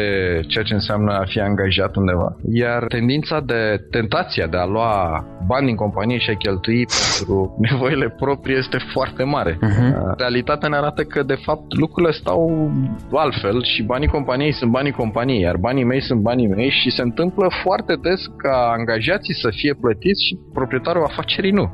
ceea 0.47 0.63
ce 0.63 0.73
înseamnă 0.73 1.13
a 1.13 1.23
fi 1.25 1.39
angajat 1.39 1.95
undeva. 1.95 2.35
Iar 2.53 2.83
tendința 2.87 3.39
de, 3.39 3.87
tentația 3.91 4.47
de 4.47 4.57
a 4.57 4.65
lua 4.65 5.25
bani 5.47 5.65
din 5.65 5.75
companie 5.75 6.17
și 6.17 6.29
a 6.29 6.35
cheltui 6.35 6.85
pentru 7.17 7.57
nevoile 7.69 8.09
proprii 8.09 8.57
este 8.57 8.77
foarte 8.93 9.23
mare. 9.23 9.53
Uh-huh. 9.53 10.17
Realitatea 10.17 10.69
ne 10.69 10.75
arată 10.75 11.03
că, 11.03 11.23
de 11.23 11.37
fapt, 11.45 11.73
lucrurile 11.73 12.13
stau 12.13 12.71
altfel 13.11 13.63
și 13.63 13.83
banii 13.83 14.07
companiei 14.07 14.53
sunt 14.53 14.71
banii 14.71 14.91
companiei, 14.91 15.41
iar 15.41 15.57
banii 15.57 15.83
mei 15.83 16.01
sunt 16.01 16.21
banii 16.21 16.47
mei 16.47 16.69
și 16.69 16.89
se 16.91 17.01
întâmplă 17.01 17.47
foarte 17.63 17.93
des 18.01 18.21
ca 18.37 18.73
angajații 18.77 19.33
să 19.33 19.49
fie 19.51 19.73
plătiți 19.81 20.25
și 20.25 20.39
proprietarul 20.53 21.03
afacerii 21.03 21.51
nu. 21.51 21.71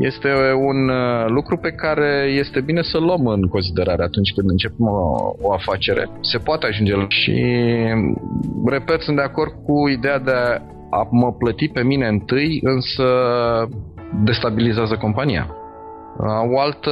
Este 0.00 0.28
un 0.52 0.88
uh, 0.88 1.24
lucru 1.26 1.56
pe 1.56 1.70
care 1.70 2.32
este 2.38 2.60
bine 2.60 2.82
să 2.82 2.98
luăm 2.98 3.26
în 3.26 3.42
considerare 3.42 4.02
atunci 4.02 4.32
când 4.32 4.50
începem 4.50 4.86
o, 4.86 5.34
o 5.40 5.52
afacere. 5.52 6.08
Se 6.20 6.38
poate 6.38 6.66
ajunge 6.66 6.92
și, 7.08 7.34
repet, 8.66 9.00
sunt 9.00 9.16
de 9.16 9.22
acord 9.22 9.52
cu 9.64 9.88
ideea 9.88 10.18
de 10.18 10.60
a 10.90 11.08
mă 11.10 11.32
plăti 11.32 11.68
pe 11.68 11.82
mine 11.82 12.06
întâi, 12.06 12.60
însă 12.62 13.04
destabilizează 14.24 14.96
compania. 14.96 15.56
O 16.54 16.60
altă 16.60 16.90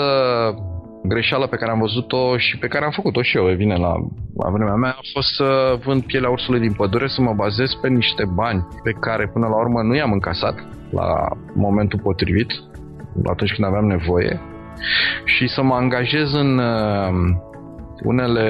greșeală 1.02 1.47
pe 1.47 1.57
care 1.57 1.71
am 1.71 1.78
văzut-o 1.78 2.37
și 2.37 2.59
pe 2.59 2.66
care 2.66 2.85
am 2.85 2.90
făcut-o 2.90 3.23
și 3.23 3.37
eu, 3.37 3.45
vine 3.45 3.76
la, 3.76 3.92
la 4.37 4.50
vremea 4.50 4.75
mea, 4.75 4.90
a 4.90 5.00
fost 5.12 5.35
să 5.35 5.78
vând 5.85 6.02
pielea 6.04 6.30
ursului 6.30 6.61
din 6.61 6.73
pădure, 6.73 7.07
să 7.07 7.21
mă 7.21 7.33
bazez 7.33 7.71
pe 7.83 7.88
niște 7.88 8.25
bani 8.35 8.66
pe 8.83 8.90
care 8.90 9.30
până 9.33 9.47
la 9.47 9.57
urmă 9.57 9.83
nu 9.83 9.95
i-am 9.95 10.12
încasat 10.12 10.54
la 10.90 11.28
momentul 11.54 12.00
potrivit, 12.02 12.50
atunci 13.25 13.54
când 13.54 13.66
aveam 13.66 13.87
nevoie, 13.87 14.40
și 15.25 15.49
să 15.49 15.62
mă 15.62 15.75
angajez 15.75 16.33
în 16.33 16.59
uh, 16.59 17.12
unele 18.02 18.47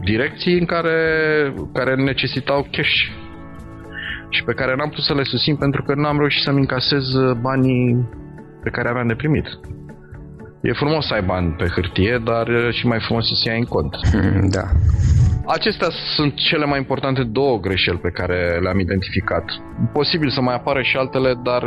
direcții 0.00 0.58
în 0.58 0.64
care, 0.64 0.98
care 1.72 1.94
necesitau 1.94 2.66
cash 2.70 2.94
și 4.28 4.44
pe 4.44 4.52
care 4.52 4.74
n-am 4.74 4.88
putut 4.88 5.04
să 5.04 5.14
le 5.14 5.22
susțin 5.22 5.56
pentru 5.56 5.82
că 5.82 5.94
n-am 5.94 6.18
reușit 6.18 6.42
să-mi 6.42 6.58
încasez 6.58 7.04
banii 7.40 8.08
pe 8.62 8.70
care 8.70 8.88
aveam 8.88 9.06
de 9.06 9.14
primit. 9.14 9.46
E 10.68 10.72
frumos 10.72 11.06
să 11.06 11.14
ai 11.14 11.22
bani 11.22 11.54
pe 11.60 11.66
hârtie, 11.74 12.20
dar 12.24 12.46
și 12.70 12.86
mai 12.86 13.00
frumos 13.00 13.26
să 13.28 13.34
se 13.34 13.50
ia 13.50 13.56
în 13.56 13.64
cont. 13.64 13.96
Da. 14.56 14.66
Acestea 15.46 15.88
sunt 16.16 16.34
cele 16.34 16.64
mai 16.64 16.78
importante 16.78 17.22
două 17.22 17.60
greșeli 17.60 17.98
pe 17.98 18.10
care 18.10 18.58
le-am 18.62 18.78
identificat. 18.78 19.44
Posibil 19.92 20.30
să 20.30 20.40
mai 20.40 20.54
apară 20.54 20.82
și 20.82 20.96
altele, 20.96 21.34
dar 21.42 21.62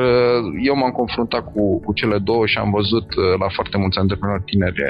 eu 0.64 0.76
m-am 0.76 0.92
confruntat 0.92 1.44
cu, 1.54 1.80
cu 1.80 1.94
cele 1.94 2.18
două 2.18 2.46
și 2.46 2.58
am 2.58 2.72
văzut 2.72 3.08
la 3.40 3.48
foarte 3.56 3.78
mulți 3.78 3.98
antreprenori 3.98 4.44
tineri 4.44 4.82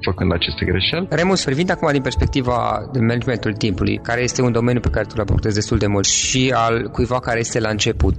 făcând 0.00 0.32
aceste 0.32 0.64
greșeli. 0.64 1.06
Remus, 1.10 1.44
privind 1.44 1.70
acum 1.70 1.92
din 1.92 2.02
perspectiva 2.02 2.88
de 2.92 2.98
managementul 2.98 3.52
timpului, 3.52 3.96
care 4.02 4.22
este 4.22 4.42
un 4.42 4.52
domeniu 4.52 4.80
pe 4.80 4.90
care 4.90 5.06
tu 5.06 5.16
l 5.16 5.20
abordezi 5.20 5.54
destul 5.54 5.78
de 5.78 5.86
mult 5.86 6.04
și 6.04 6.52
al 6.56 6.88
cuiva 6.92 7.18
care 7.20 7.38
este 7.38 7.60
la 7.60 7.68
început, 7.68 8.14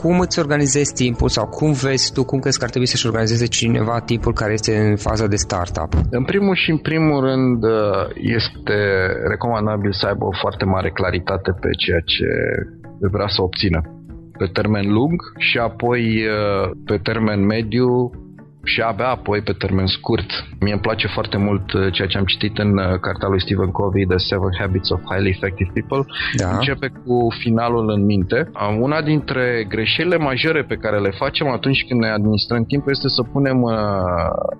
cum 0.00 0.20
îți 0.20 0.38
organizezi 0.38 0.94
timpul 0.94 1.28
sau 1.28 1.46
cum 1.46 1.72
vezi 1.72 2.12
tu, 2.12 2.24
cum 2.24 2.38
crezi 2.38 2.58
că 2.58 2.64
ar 2.64 2.70
trebui 2.70 2.88
să-și 2.88 3.06
organizeze 3.06 3.46
cineva 3.46 4.00
timpul 4.00 4.32
care 4.32 4.52
este 4.52 4.76
în 4.76 4.96
faza 4.96 5.26
de 5.26 5.36
startup? 5.36 5.92
În 6.10 6.24
primul 6.24 6.54
și 6.54 6.70
în 6.70 6.78
primul 6.78 7.20
rând 7.20 7.64
este 8.14 8.78
recomandabil 9.28 9.92
să 9.92 10.06
aibă 10.06 10.24
o 10.24 10.38
foarte 10.40 10.64
mare 10.64 10.90
claritate 10.90 11.50
pe 11.60 11.68
ceea 11.78 12.00
ce 12.00 12.26
vrea 13.10 13.28
să 13.28 13.42
obțină 13.42 13.80
pe 14.38 14.46
termen 14.52 14.92
lung 14.92 15.20
și 15.38 15.58
apoi 15.58 16.24
pe 16.84 16.96
termen 17.02 17.44
mediu 17.46 18.10
și 18.64 18.80
abia 18.80 19.08
apoi 19.08 19.40
pe 19.40 19.52
termen 19.52 19.86
scurt. 19.86 20.30
Mie 20.60 20.72
îmi 20.72 20.80
place 20.80 21.06
foarte 21.06 21.36
mult 21.36 21.72
uh, 21.72 21.92
ceea 21.92 22.08
ce 22.08 22.18
am 22.18 22.24
citit 22.24 22.58
în 22.58 22.78
uh, 22.78 22.98
cartea 23.00 23.28
lui 23.28 23.40
Stephen 23.40 23.70
Covey, 23.70 24.04
The 24.06 24.16
Seven 24.16 24.52
Habits 24.58 24.90
of 24.90 25.00
Highly 25.10 25.28
Effective 25.28 25.70
People. 25.74 26.12
Da. 26.36 26.50
Începe 26.56 26.92
cu 27.04 27.28
finalul 27.38 27.90
în 27.90 28.04
minte. 28.04 28.50
Una 28.80 29.02
dintre 29.02 29.66
greșelile 29.68 30.16
majore 30.16 30.62
pe 30.62 30.76
care 30.76 30.98
le 30.98 31.10
facem 31.10 31.48
atunci 31.48 31.84
când 31.88 32.00
ne 32.00 32.08
administrăm 32.08 32.64
timpul 32.64 32.90
este 32.92 33.08
să 33.08 33.22
punem, 33.22 33.62
uh, 33.62 33.72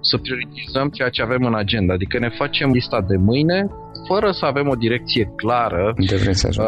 să 0.01 0.19
prioritizăm 0.19 0.89
ceea 0.89 1.09
ce 1.09 1.23
avem 1.23 1.45
în 1.45 1.55
agenda. 1.55 1.93
Adică 1.93 2.19
ne 2.19 2.29
facem 2.29 2.71
lista 2.71 3.01
de 3.01 3.17
mâine 3.17 3.67
fără 4.07 4.31
să 4.31 4.45
avem 4.45 4.69
o 4.69 4.75
direcție 4.75 5.33
clară 5.37 5.95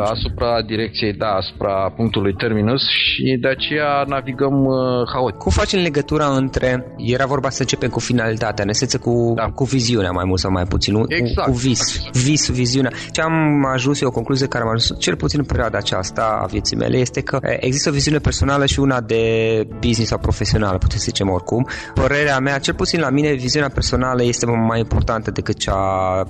asupra 0.01 0.63
direcției, 0.63 1.13
da, 1.13 1.27
asupra 1.27 1.93
punctului 1.97 2.35
terminus 2.35 2.83
și 2.83 3.39
de 3.41 3.49
aceea 3.49 4.05
navigăm 4.07 4.65
uh, 4.65 4.77
haotic. 5.13 5.39
Cum 5.39 5.53
facem 5.53 5.81
legătura 5.81 6.27
între, 6.27 6.95
era 6.97 7.27
vorba 7.27 7.51
să 7.51 7.61
începem 7.61 7.89
cu 7.89 8.01
finalitatea, 8.01 8.65
în 8.65 8.71
esență 8.71 8.99
cu, 8.99 9.33
da. 9.37 9.45
cu 9.45 9.65
viziunea 9.65 10.11
mai 10.11 10.25
mult 10.27 10.41
sau 10.41 10.51
mai 10.51 10.65
puțin, 10.65 10.95
exact. 11.09 11.47
cu, 11.47 11.51
cu 11.51 11.57
vis, 11.57 12.01
vis, 12.13 12.51
viziunea. 12.51 12.91
Ce 13.13 13.21
am 13.21 13.65
ajuns 13.73 14.01
eu, 14.01 14.09
o 14.09 14.11
concluzie 14.11 14.47
care 14.47 14.65
am 14.65 14.71
ajuns, 14.71 15.01
cel 15.01 15.17
puțin 15.17 15.39
în 15.39 15.47
perioada 15.47 15.79
aceasta 15.79 16.39
a 16.43 16.47
vieții 16.47 16.77
mele, 16.77 16.97
este 16.97 17.21
că 17.21 17.39
există 17.43 17.89
o 17.89 17.93
viziune 17.93 18.19
personală 18.19 18.67
și 18.67 18.81
una 18.81 19.01
de 19.01 19.23
business 19.81 20.09
sau 20.09 20.19
profesională, 20.19 20.79
putem 20.79 20.99
să 20.99 21.05
zicem 21.05 21.31
oricum. 21.31 21.67
Părerea 21.95 22.39
mea, 22.39 22.59
cel 22.59 22.75
puțin 22.75 23.01
la 23.01 23.11
mine, 23.11 23.33
viziunea 23.33 23.69
personală 23.69 24.23
este 24.23 24.47
mai 24.47 24.79
importantă 24.79 25.31
decât 25.31 25.57
cea 25.59 25.75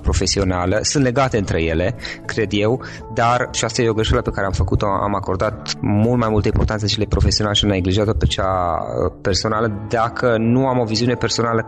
profesională 0.01 0.79
sunt 0.95 1.07
legate 1.07 1.37
între 1.37 1.61
ele, 1.63 1.95
cred 2.25 2.49
eu, 2.51 2.83
dar 3.13 3.47
și 3.51 3.65
asta 3.65 3.81
e 3.81 3.89
o 3.89 3.93
greșeală 3.93 4.21
pe 4.21 4.31
care 4.31 4.45
am 4.45 4.51
făcut-o, 4.51 4.85
am 4.85 5.15
acordat 5.15 5.71
mult 5.81 6.19
mai 6.19 6.29
multă 6.29 6.47
importanță 6.47 6.85
cele 6.85 7.05
profesionale 7.05 7.55
și 7.55 7.65
am 7.65 7.71
neglijat-o 7.71 8.13
pe 8.13 8.25
cea 8.25 8.51
uh, 8.77 9.13
personală. 9.21 9.85
Dacă 9.89 10.35
nu 10.37 10.67
am 10.67 10.79
o 10.79 10.83
viziune 10.83 11.13
personală 11.13 11.61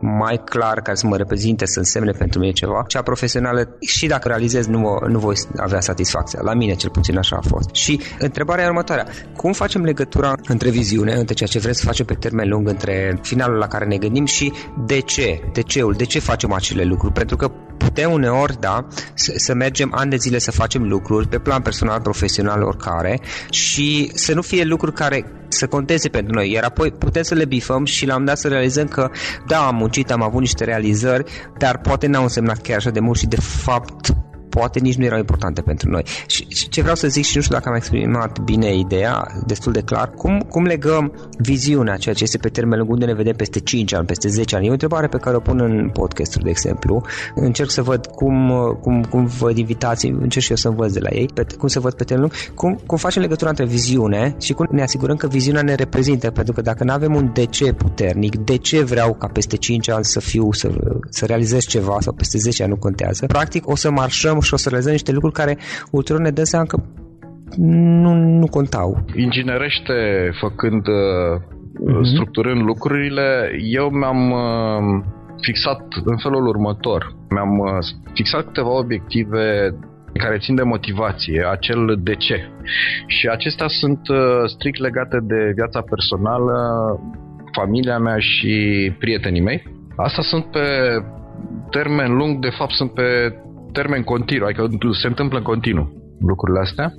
mai 0.00 0.40
clar 0.44 0.80
care 0.80 0.96
să 0.96 1.06
mă 1.06 1.16
reprezinte, 1.16 1.66
să 1.66 1.78
însemne 1.78 2.10
pentru 2.10 2.38
mine 2.38 2.52
ceva. 2.52 2.84
Cea 2.86 3.02
profesională 3.02 3.76
și 3.80 4.06
dacă 4.06 4.28
realizez 4.28 4.66
nu, 4.66 4.98
nu 5.08 5.18
voi 5.18 5.34
avea 5.56 5.80
satisfacția. 5.80 6.40
La 6.42 6.54
mine 6.54 6.74
cel 6.74 6.90
puțin 6.90 7.18
așa 7.18 7.36
a 7.36 7.48
fost. 7.48 7.74
Și 7.74 8.00
întrebarea 8.18 8.64
e 8.64 8.68
următoarea. 8.68 9.06
Cum 9.36 9.52
facem 9.52 9.82
legătura 9.82 10.32
între 10.48 10.70
viziune, 10.70 11.12
între 11.12 11.34
ceea 11.34 11.48
ce 11.48 11.58
vrem 11.58 11.72
să 11.72 11.84
facem 11.84 12.06
pe 12.06 12.14
termen 12.14 12.48
lung, 12.48 12.68
între 12.68 13.18
finalul 13.22 13.56
la 13.56 13.66
care 13.66 13.84
ne 13.84 13.96
gândim 13.96 14.24
și 14.24 14.52
de 14.86 15.00
ce? 15.00 15.40
De 15.52 15.62
ceul? 15.62 15.92
De 15.92 16.04
ce 16.04 16.18
facem 16.18 16.52
acele 16.52 16.84
lucruri? 16.84 17.12
Pentru 17.12 17.36
că 17.36 17.50
putem 17.98 18.12
uneori, 18.12 18.60
da, 18.60 18.86
să, 19.14 19.32
să 19.36 19.54
mergem 19.54 19.92
ani 19.94 20.10
de 20.10 20.16
zile 20.16 20.38
să 20.38 20.50
facem 20.50 20.88
lucruri 20.88 21.28
pe 21.28 21.38
plan 21.38 21.62
personal, 21.62 22.00
profesional, 22.00 22.62
oricare 22.62 23.20
și 23.50 24.10
să 24.14 24.34
nu 24.34 24.42
fie 24.42 24.64
lucruri 24.64 24.92
care 24.92 25.24
să 25.48 25.66
conteze 25.66 26.08
pentru 26.08 26.34
noi, 26.34 26.50
iar 26.50 26.64
apoi 26.64 26.90
putem 26.90 27.22
să 27.22 27.34
le 27.34 27.44
bifăm 27.44 27.84
și 27.84 28.06
la 28.06 28.16
un 28.16 28.24
dat 28.24 28.38
să 28.38 28.48
realizăm 28.48 28.86
că 28.86 29.10
da, 29.46 29.66
am 29.66 29.76
muncit, 29.76 30.10
am 30.10 30.22
avut 30.22 30.40
niște 30.40 30.64
realizări, 30.64 31.24
dar 31.58 31.78
poate 31.78 32.06
n-au 32.06 32.22
însemnat 32.22 32.60
chiar 32.60 32.76
așa 32.76 32.90
de 32.90 33.00
mult 33.00 33.18
și 33.18 33.26
de 33.26 33.40
fapt 33.40 34.14
poate 34.48 34.78
nici 34.78 34.96
nu 34.96 35.04
erau 35.04 35.18
importante 35.18 35.60
pentru 35.60 35.90
noi. 35.90 36.02
Și, 36.26 36.46
și 36.48 36.68
ce 36.68 36.80
vreau 36.80 36.96
să 36.96 37.08
zic 37.08 37.24
și 37.24 37.36
nu 37.36 37.42
știu 37.42 37.54
dacă 37.54 37.68
am 37.68 37.74
exprimat 37.74 38.38
bine 38.40 38.76
ideea, 38.76 39.26
destul 39.46 39.72
de 39.72 39.80
clar, 39.80 40.10
cum, 40.10 40.38
cum 40.50 40.64
legăm 40.64 41.12
viziunea, 41.38 41.96
ceea 41.96 42.14
ce 42.14 42.22
este 42.22 42.38
pe 42.38 42.48
termen 42.48 42.78
lung, 42.78 42.90
unde 42.90 43.04
ne 43.04 43.14
vedem 43.14 43.34
peste 43.34 43.60
5 43.60 43.92
ani, 43.92 44.06
peste 44.06 44.28
10 44.28 44.56
ani. 44.56 44.66
E 44.66 44.68
o 44.68 44.72
întrebare 44.72 45.06
pe 45.06 45.16
care 45.16 45.36
o 45.36 45.40
pun 45.40 45.60
în 45.60 45.90
podcast 45.92 46.38
de 46.38 46.50
exemplu. 46.50 47.02
Încerc 47.34 47.70
să 47.70 47.82
văd 47.82 48.06
cum, 48.06 48.52
cum, 48.80 49.02
cum 49.02 49.26
văd 49.26 49.56
invitații, 49.56 50.10
încerc 50.10 50.44
și 50.44 50.50
eu 50.50 50.56
să 50.56 50.68
învăț 50.68 50.92
de 50.92 51.00
la 51.00 51.08
ei, 51.10 51.28
pe, 51.34 51.46
cum 51.58 51.68
să 51.68 51.80
văd 51.80 51.94
pe 51.94 52.04
termen 52.04 52.28
lung, 52.30 52.54
cum, 52.54 52.80
cum 52.86 52.96
facem 52.96 53.22
legătura 53.22 53.50
între 53.50 53.64
viziune 53.64 54.36
și 54.40 54.52
cum 54.52 54.66
ne 54.70 54.82
asigurăm 54.82 55.16
că 55.16 55.26
viziunea 55.26 55.62
ne 55.62 55.74
reprezintă, 55.74 56.30
pentru 56.30 56.52
că 56.52 56.60
dacă 56.60 56.84
nu 56.84 56.92
avem 56.92 57.14
un 57.14 57.30
de 57.32 57.44
ce 57.44 57.72
puternic, 57.72 58.36
de 58.36 58.56
ce 58.56 58.82
vreau 58.82 59.14
ca 59.14 59.26
peste 59.26 59.56
5 59.56 59.88
ani 59.88 60.04
să 60.04 60.20
fiu, 60.20 60.52
să, 60.52 60.70
să 61.10 61.26
realizez 61.26 61.64
ceva 61.64 61.96
sau 62.00 62.12
peste 62.12 62.38
10 62.38 62.62
ani 62.62 62.72
nu 62.72 62.78
contează, 62.78 63.26
practic 63.26 63.68
o 63.68 63.76
să 63.76 63.90
marșăm 63.90 64.37
și 64.40 64.54
o 64.54 64.56
să 64.56 64.68
realizăm 64.68 64.92
niște 64.92 65.12
lucruri 65.12 65.34
care 65.34 65.58
ulterior 65.90 66.24
ne 66.24 66.30
dă 66.30 66.44
seama 66.44 66.66
că 66.66 66.82
nu, 67.56 68.14
nu 68.14 68.46
contau. 68.46 69.04
Inginerește, 69.14 70.30
făcând, 70.40 70.82
uh-huh. 70.82 72.12
structurând 72.12 72.62
lucrurile, 72.62 73.50
eu 73.70 73.88
mi-am 73.90 74.30
uh, 74.30 75.04
fixat 75.40 75.82
în 76.04 76.16
felul 76.16 76.46
următor. 76.46 77.16
Mi-am 77.30 77.58
uh, 77.58 77.68
fixat 78.14 78.44
câteva 78.44 78.78
obiective 78.78 79.74
care 80.12 80.38
țin 80.38 80.54
de 80.54 80.62
motivație, 80.62 81.46
acel 81.50 81.98
de 82.02 82.14
ce. 82.14 82.48
Și 83.06 83.28
acestea 83.28 83.66
sunt 83.68 84.08
uh, 84.08 84.16
strict 84.46 84.78
legate 84.80 85.18
de 85.22 85.52
viața 85.54 85.80
personală, 85.80 86.54
familia 87.52 87.98
mea 87.98 88.18
și 88.18 88.52
prietenii 88.98 89.40
mei. 89.40 89.62
Asta 89.96 90.22
sunt 90.22 90.44
pe 90.44 90.66
termen 91.70 92.16
lung, 92.16 92.38
de 92.38 92.50
fapt 92.58 92.72
sunt 92.72 92.92
pe 92.92 93.38
termen 93.72 94.02
continuu, 94.02 94.46
adică 94.46 94.68
se 95.00 95.06
întâmplă 95.06 95.38
în 95.38 95.44
continuu 95.44 95.98
lucrurile 96.20 96.60
astea. 96.60 96.92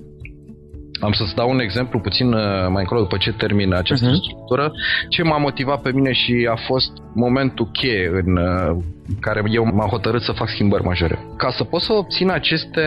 Am 1.02 1.12
să-ți 1.12 1.36
dau 1.36 1.50
un 1.50 1.60
exemplu 1.60 2.00
puțin 2.00 2.34
uh, 2.34 2.68
mai 2.70 2.82
încolo 2.82 3.02
după 3.02 3.18
ce 3.18 3.34
termină 3.34 3.78
această 3.78 4.10
uh-huh. 4.10 4.22
structură. 4.24 4.72
Ce 5.10 5.24
m-a 5.24 5.38
motivat 5.38 5.82
pe 5.82 5.92
mine 5.92 6.12
și 6.12 6.48
a 6.52 6.56
fost 6.68 6.92
momentul 7.14 7.70
cheie 7.72 8.10
în 8.14 8.38
uh, 8.38 8.78
care 9.20 9.44
eu 9.52 9.64
m-am 9.66 9.88
hotărât 9.90 10.22
să 10.22 10.32
fac 10.32 10.50
schimbări 10.50 10.84
majore. 10.84 11.20
Ca 11.38 11.50
să 11.50 11.64
pot 11.64 11.82
să 11.82 11.94
obțin 11.94 12.30
aceste 12.30 12.82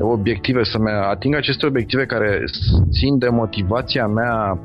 obiective, 0.00 0.62
să-mi 0.62 0.90
ating 0.90 1.34
aceste 1.34 1.66
obiective 1.66 2.06
care 2.06 2.44
țin 2.90 3.18
de 3.18 3.28
motivația 3.28 4.06
mea 4.06 4.58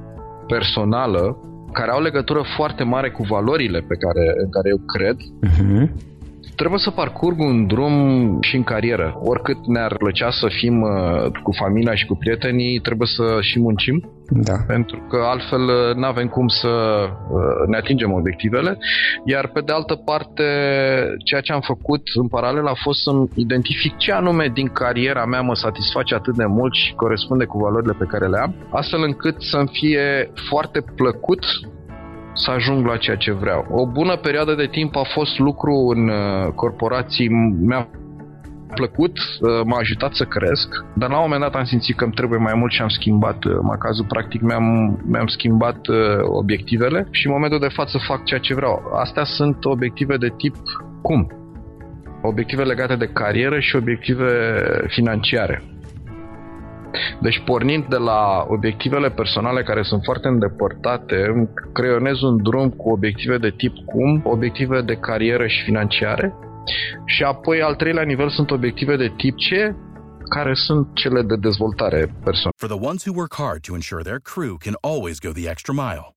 personală, 0.47 1.37
care 1.71 1.91
au 1.91 2.01
legătură 2.01 2.41
foarte 2.55 2.83
mare 2.83 3.09
cu 3.09 3.23
valorile 3.23 3.79
pe 3.79 3.95
care, 3.95 4.33
în 4.43 4.49
care 4.49 4.69
eu 4.69 4.79
cred, 4.85 5.17
uh-huh 5.47 6.15
trebuie 6.59 6.79
să 6.79 6.91
parcurg 6.91 7.39
un 7.39 7.67
drum 7.67 7.95
și 8.41 8.55
în 8.55 8.63
carieră. 8.63 9.19
Oricât 9.21 9.65
ne-ar 9.65 9.95
plăcea 9.97 10.29
să 10.31 10.47
fim 10.59 10.81
uh, 10.81 11.31
cu 11.43 11.51
familia 11.51 11.95
și 11.95 12.05
cu 12.05 12.15
prietenii, 12.15 12.79
trebuie 12.79 13.07
să 13.07 13.37
și 13.41 13.59
muncim. 13.59 14.11
Da. 14.29 14.57
Pentru 14.67 14.97
că 15.09 15.17
altfel 15.33 15.61
uh, 15.61 15.95
nu 15.95 16.05
avem 16.05 16.27
cum 16.27 16.47
să 16.47 16.67
uh, 16.67 17.67
ne 17.67 17.77
atingem 17.77 18.11
obiectivele. 18.11 18.77
Iar 19.25 19.47
pe 19.47 19.61
de 19.61 19.71
altă 19.73 19.95
parte, 19.95 20.43
ceea 21.23 21.41
ce 21.41 21.51
am 21.53 21.61
făcut 21.61 22.01
în 22.13 22.27
paralel 22.27 22.67
a 22.67 22.75
fost 22.83 22.99
să 23.01 23.11
identific 23.35 23.97
ce 23.97 24.11
anume 24.11 24.51
din 24.53 24.67
cariera 24.67 25.25
mea 25.25 25.41
mă 25.41 25.55
satisface 25.55 26.15
atât 26.15 26.35
de 26.35 26.45
mult 26.45 26.73
și 26.73 26.93
corespunde 26.93 27.45
cu 27.45 27.57
valorile 27.57 27.93
pe 27.97 28.05
care 28.05 28.27
le 28.27 28.37
am, 28.37 28.55
astfel 28.71 29.03
încât 29.03 29.35
să-mi 29.41 29.69
fie 29.71 30.31
foarte 30.49 30.83
plăcut 30.95 31.43
să 32.37 32.51
ajung 32.51 32.85
la 32.85 32.97
ceea 32.97 33.15
ce 33.15 33.31
vreau. 33.31 33.65
O 33.71 33.87
bună 33.87 34.15
perioadă 34.15 34.53
de 34.55 34.67
timp 34.71 34.95
a 34.95 35.03
fost 35.13 35.39
lucru 35.39 35.93
în 35.95 36.07
uh, 36.07 36.53
corporații, 36.55 37.29
mi-a 37.61 37.89
plăcut, 38.75 39.17
uh, 39.17 39.61
m-a 39.65 39.77
ajutat 39.77 40.13
să 40.13 40.23
cresc, 40.23 40.67
dar 40.95 41.09
la 41.09 41.15
un 41.15 41.21
moment 41.21 41.41
dat 41.41 41.55
am 41.55 41.65
simțit 41.65 41.95
că 41.95 42.03
îmi 42.03 42.13
trebuie 42.13 42.39
mai 42.39 42.53
mult 42.55 42.71
și 42.71 42.81
am 42.81 42.87
schimbat, 42.87 43.43
uh, 43.43 43.53
în 43.61 43.77
cazul 43.77 44.05
practic 44.07 44.41
mi-am, 44.41 44.99
mi-am 45.05 45.27
schimbat 45.27 45.79
obiectivele 46.21 47.07
și 47.11 47.27
în 47.27 47.33
momentul 47.33 47.59
de 47.59 47.73
față 47.73 47.97
fac 48.07 48.23
ceea 48.23 48.39
ce 48.39 48.53
vreau. 48.53 48.81
Astea 48.93 49.23
sunt 49.23 49.65
obiective 49.65 50.17
de 50.17 50.33
tip 50.37 50.55
cum? 51.01 51.27
Obiective 52.21 52.63
legate 52.63 52.95
de 52.95 53.09
carieră 53.13 53.59
și 53.59 53.75
obiective 53.75 54.29
financiare. 54.87 55.63
Deci 57.21 57.41
pornind 57.45 57.85
de 57.85 57.97
la 57.97 58.45
obiectivele 58.47 59.09
personale 59.09 59.63
care 59.63 59.81
sunt 59.83 60.01
foarte 60.03 60.27
îndepărtate, 60.27 61.47
creionez 61.73 62.21
un 62.21 62.43
drum 62.43 62.69
cu 62.69 62.89
obiective 62.89 63.37
de 63.37 63.53
tip 63.57 63.73
cum, 63.85 64.21
obiective 64.23 64.81
de 64.81 64.95
carieră 64.95 65.47
și 65.47 65.63
financiare 65.63 66.33
și 67.05 67.23
apoi 67.23 67.61
al 67.61 67.75
treilea 67.75 68.03
nivel 68.03 68.29
sunt 68.29 68.51
obiective 68.51 68.95
de 68.95 69.13
tip 69.17 69.35
ce, 69.37 69.75
care 70.29 70.53
sunt 70.53 70.87
cele 70.93 71.21
de 71.21 71.35
dezvoltare 71.35 71.99
personală. 72.23 72.55
For 72.57 72.69
the 72.69 72.87
ones 72.89 73.05
who 73.05 73.13
work 73.15 73.33
hard 73.35 73.61
to 73.61 73.73
ensure 73.73 74.01
their 74.03 74.19
crew 74.33 74.57
can 74.65 74.75
always 74.81 75.19
go 75.19 75.31
the 75.31 75.49
extra 75.49 75.73
mile 75.73 76.16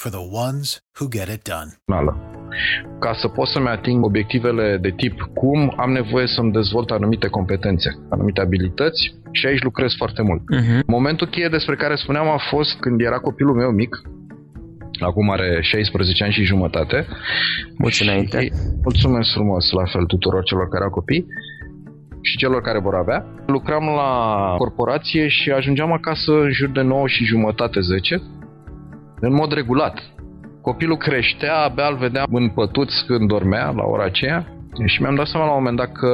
for 0.00 0.10
the 0.10 0.24
ones 0.46 0.66
who 0.98 1.06
get 1.16 1.28
it 1.36 1.42
done. 1.52 1.70
Ca 3.00 3.12
să 3.20 3.28
pot 3.28 3.48
să-mi 3.48 3.68
ating 3.68 4.04
obiectivele 4.04 4.78
de 4.80 4.92
tip 4.96 5.20
cum, 5.34 5.72
am 5.76 5.90
nevoie 5.90 6.26
să-mi 6.26 6.52
dezvolt 6.52 6.90
anumite 6.90 7.28
competențe, 7.28 7.88
anumite 8.10 8.40
abilități 8.40 9.14
și 9.30 9.46
aici 9.46 9.62
lucrez 9.62 9.94
foarte 9.96 10.22
mult. 10.22 10.40
Uh-huh. 10.40 10.80
Momentul 10.86 11.26
cheie 11.26 11.48
despre 11.48 11.76
care 11.76 11.94
spuneam 11.94 12.28
a 12.28 12.40
fost 12.50 12.80
când 12.80 13.00
era 13.00 13.18
copilul 13.18 13.54
meu 13.54 13.70
mic, 13.70 14.02
acum 15.00 15.30
are 15.30 15.58
16 15.62 16.24
ani 16.24 16.32
și 16.32 16.42
jumătate. 16.42 17.06
Mulți 17.78 18.02
înainte. 18.02 18.50
Mulțumesc 18.82 19.32
frumos 19.32 19.70
la 19.70 19.84
fel 19.84 20.04
tuturor 20.04 20.42
celor 20.42 20.68
care 20.68 20.84
au 20.84 20.90
copii 20.90 21.26
și 22.20 22.36
celor 22.36 22.60
care 22.60 22.78
vor 22.78 22.94
avea. 22.94 23.26
Lucram 23.46 23.84
la 23.84 24.10
corporație 24.56 25.28
și 25.28 25.50
ajungeam 25.50 25.92
acasă 25.92 26.32
în 26.32 26.50
jur 26.50 26.68
de 26.68 26.80
9 26.80 27.08
și 27.08 27.24
jumătate, 27.24 27.80
10, 27.80 28.22
în 29.20 29.34
mod 29.34 29.52
regulat. 29.52 29.98
Copilul 30.60 30.96
creștea, 30.96 31.56
abia 31.56 31.86
îl 31.86 31.96
vedeam 31.96 32.26
în 32.30 32.48
pătuț 32.48 32.92
când 33.06 33.28
dormea 33.28 33.70
la 33.70 33.84
ora 33.84 34.04
aceea 34.04 34.46
și 34.84 35.02
mi-am 35.02 35.14
dat 35.14 35.26
seama 35.26 35.46
la 35.46 35.52
un 35.52 35.58
moment 35.58 35.76
dat 35.76 35.92
că 35.92 36.10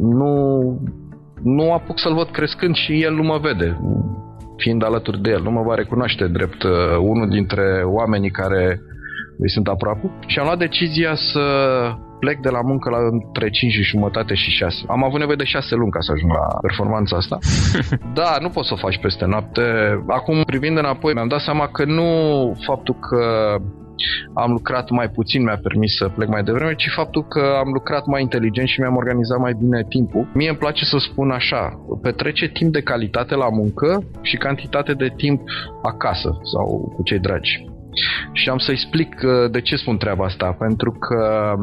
nu, 0.00 0.62
nu 1.42 1.72
apuc 1.72 1.98
să-l 1.98 2.14
văd 2.14 2.30
crescând 2.30 2.74
și 2.74 3.02
el 3.02 3.14
nu 3.14 3.22
mă 3.22 3.38
vede 3.38 3.78
fiind 4.58 4.84
alături 4.84 5.20
de 5.20 5.30
el. 5.30 5.42
Nu 5.42 5.50
mă 5.50 5.62
va 5.62 5.74
recunoaște 5.74 6.26
drept 6.26 6.62
uh, 6.62 6.70
unul 7.00 7.28
dintre 7.28 7.82
oamenii 7.84 8.30
care 8.30 8.80
îi 9.38 9.50
sunt 9.50 9.68
aproape. 9.68 10.10
Și 10.26 10.38
am 10.38 10.44
luat 10.44 10.58
decizia 10.58 11.14
să 11.14 11.44
plec 12.18 12.38
de 12.40 12.48
la 12.48 12.60
muncă 12.62 12.90
la 12.90 12.98
între 13.10 13.50
5 13.50 13.72
și 13.72 13.82
jumătate 13.82 14.34
și 14.34 14.50
6. 14.50 14.84
Am 14.88 15.04
avut 15.04 15.18
nevoie 15.18 15.36
de 15.36 15.44
6 15.44 15.74
luni 15.74 15.90
ca 15.90 16.00
să 16.00 16.12
ajung 16.12 16.32
la 16.32 16.58
performanța 16.60 17.16
asta. 17.16 17.38
da, 18.20 18.36
nu 18.40 18.48
poți 18.48 18.68
să 18.68 18.74
o 18.74 18.82
faci 18.86 18.98
peste 19.00 19.24
noapte. 19.24 19.62
Acum, 20.06 20.42
privind 20.46 20.78
înapoi, 20.78 21.12
mi-am 21.12 21.28
dat 21.28 21.40
seama 21.40 21.66
că 21.68 21.84
nu 21.84 22.08
faptul 22.66 22.96
că 23.08 23.20
am 24.34 24.50
lucrat 24.50 24.90
mai 24.90 25.08
puțin 25.08 25.42
mi-a 25.42 25.58
permis 25.62 25.96
să 25.96 26.08
plec 26.08 26.28
mai 26.28 26.42
devreme, 26.42 26.74
ci 26.74 26.88
faptul 26.96 27.24
că 27.26 27.56
am 27.58 27.70
lucrat 27.72 28.06
mai 28.06 28.22
inteligent 28.22 28.68
și 28.68 28.80
mi-am 28.80 28.96
organizat 28.96 29.38
mai 29.38 29.54
bine 29.58 29.84
timpul. 29.88 30.28
Mie 30.34 30.48
îmi 30.48 30.58
place 30.58 30.84
să 30.84 30.98
spun 30.98 31.30
așa, 31.30 31.80
petrece 32.02 32.48
timp 32.48 32.72
de 32.72 32.82
calitate 32.82 33.34
la 33.34 33.48
muncă 33.48 34.04
și 34.22 34.36
cantitate 34.36 34.92
de 34.92 35.12
timp 35.16 35.40
acasă 35.82 36.38
sau 36.52 36.92
cu 36.94 37.02
cei 37.02 37.18
dragi. 37.18 37.64
Și 38.32 38.48
am 38.48 38.58
să 38.58 38.70
explic 38.70 39.14
uh, 39.22 39.50
de 39.50 39.60
ce 39.60 39.76
spun 39.76 39.96
treaba 39.96 40.24
asta, 40.24 40.56
pentru 40.58 40.90
că 40.92 41.54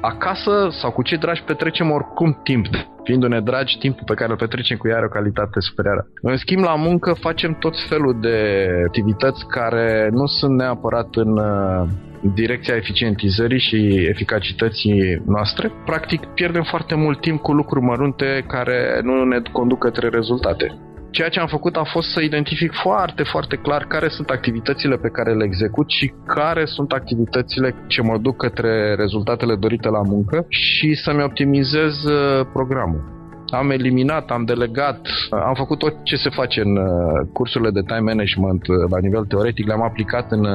acasă 0.00 0.68
sau 0.70 0.90
cu 0.90 1.02
cei 1.02 1.18
dragi 1.18 1.42
petrecem 1.42 1.90
oricum 1.90 2.40
timp, 2.42 2.66
fiindu-ne 3.04 3.40
dragi, 3.40 3.78
timpul 3.78 4.02
pe 4.06 4.14
care 4.14 4.30
îl 4.30 4.36
petrecem 4.36 4.76
cu 4.76 4.88
ea 4.88 4.96
are 4.96 5.04
o 5.04 5.08
calitate 5.08 5.60
superioară. 5.60 6.06
În 6.22 6.36
schimb, 6.36 6.64
la 6.64 6.74
muncă 6.74 7.12
facem 7.12 7.56
tot 7.58 7.74
felul 7.88 8.16
de 8.20 8.68
activități 8.86 9.46
care 9.46 10.08
nu 10.12 10.26
sunt 10.26 10.56
neapărat 10.56 11.14
în 11.14 11.38
uh, 11.38 11.88
direcția 12.34 12.76
eficientizării 12.76 13.60
și 13.60 14.06
eficacității 14.08 15.22
noastre. 15.26 15.72
Practic, 15.84 16.24
pierdem 16.24 16.62
foarte 16.62 16.94
mult 16.94 17.20
timp 17.20 17.40
cu 17.40 17.52
lucruri 17.52 17.84
mărunte 17.84 18.44
care 18.46 19.00
nu 19.02 19.24
ne 19.24 19.40
conduc 19.52 19.78
către 19.78 20.08
rezultate. 20.08 20.91
Ceea 21.12 21.28
ce 21.28 21.40
am 21.40 21.46
făcut 21.46 21.76
a 21.76 21.84
fost 21.92 22.08
să 22.10 22.20
identific 22.20 22.72
foarte, 22.72 23.22
foarte 23.22 23.56
clar 23.56 23.84
care 23.84 24.08
sunt 24.08 24.28
activitățile 24.28 24.96
pe 24.96 25.08
care 25.08 25.34
le 25.34 25.44
execut 25.44 25.90
și 25.90 26.12
care 26.26 26.64
sunt 26.64 26.92
activitățile 26.92 27.74
ce 27.86 28.02
mă 28.02 28.18
duc 28.18 28.36
către 28.36 28.94
rezultatele 28.94 29.54
dorite 29.54 29.88
la 29.88 30.02
muncă 30.02 30.44
și 30.48 30.94
să-mi 30.94 31.22
optimizez 31.22 32.04
uh, 32.04 32.46
programul. 32.52 33.10
Am 33.46 33.70
eliminat, 33.70 34.30
am 34.30 34.44
delegat, 34.44 35.00
am 35.30 35.54
făcut 35.54 35.78
tot 35.78 35.94
ce 36.02 36.16
se 36.16 36.30
face 36.30 36.60
în 36.60 36.76
uh, 36.76 36.86
cursurile 37.32 37.70
de 37.70 37.82
time 37.86 38.12
management 38.12 38.66
uh, 38.66 38.76
la 38.90 38.98
nivel 38.98 39.24
teoretic, 39.24 39.66
le-am 39.66 39.82
aplicat 39.82 40.32
în 40.32 40.46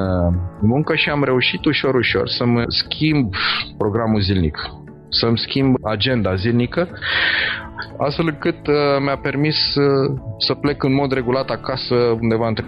muncă 0.62 0.96
și 0.96 1.10
am 1.10 1.24
reușit 1.24 1.66
ușor, 1.66 1.96
ușor 1.96 2.28
să-mi 2.28 2.64
schimb 2.68 3.34
programul 3.78 4.22
zilnic 4.22 4.58
să-mi 5.10 5.38
schimb 5.38 5.76
agenda 5.84 6.36
zilnică, 6.36 6.90
astfel 7.98 8.28
încât 8.28 8.68
uh, 8.68 8.76
mi-a 9.04 9.18
permis 9.18 9.76
uh, 9.76 10.20
să 10.38 10.54
plec 10.54 10.84
în 10.84 10.94
mod 10.94 11.12
regulat 11.12 11.50
acasă 11.50 11.96
undeva 11.96 12.48
între 12.48 12.66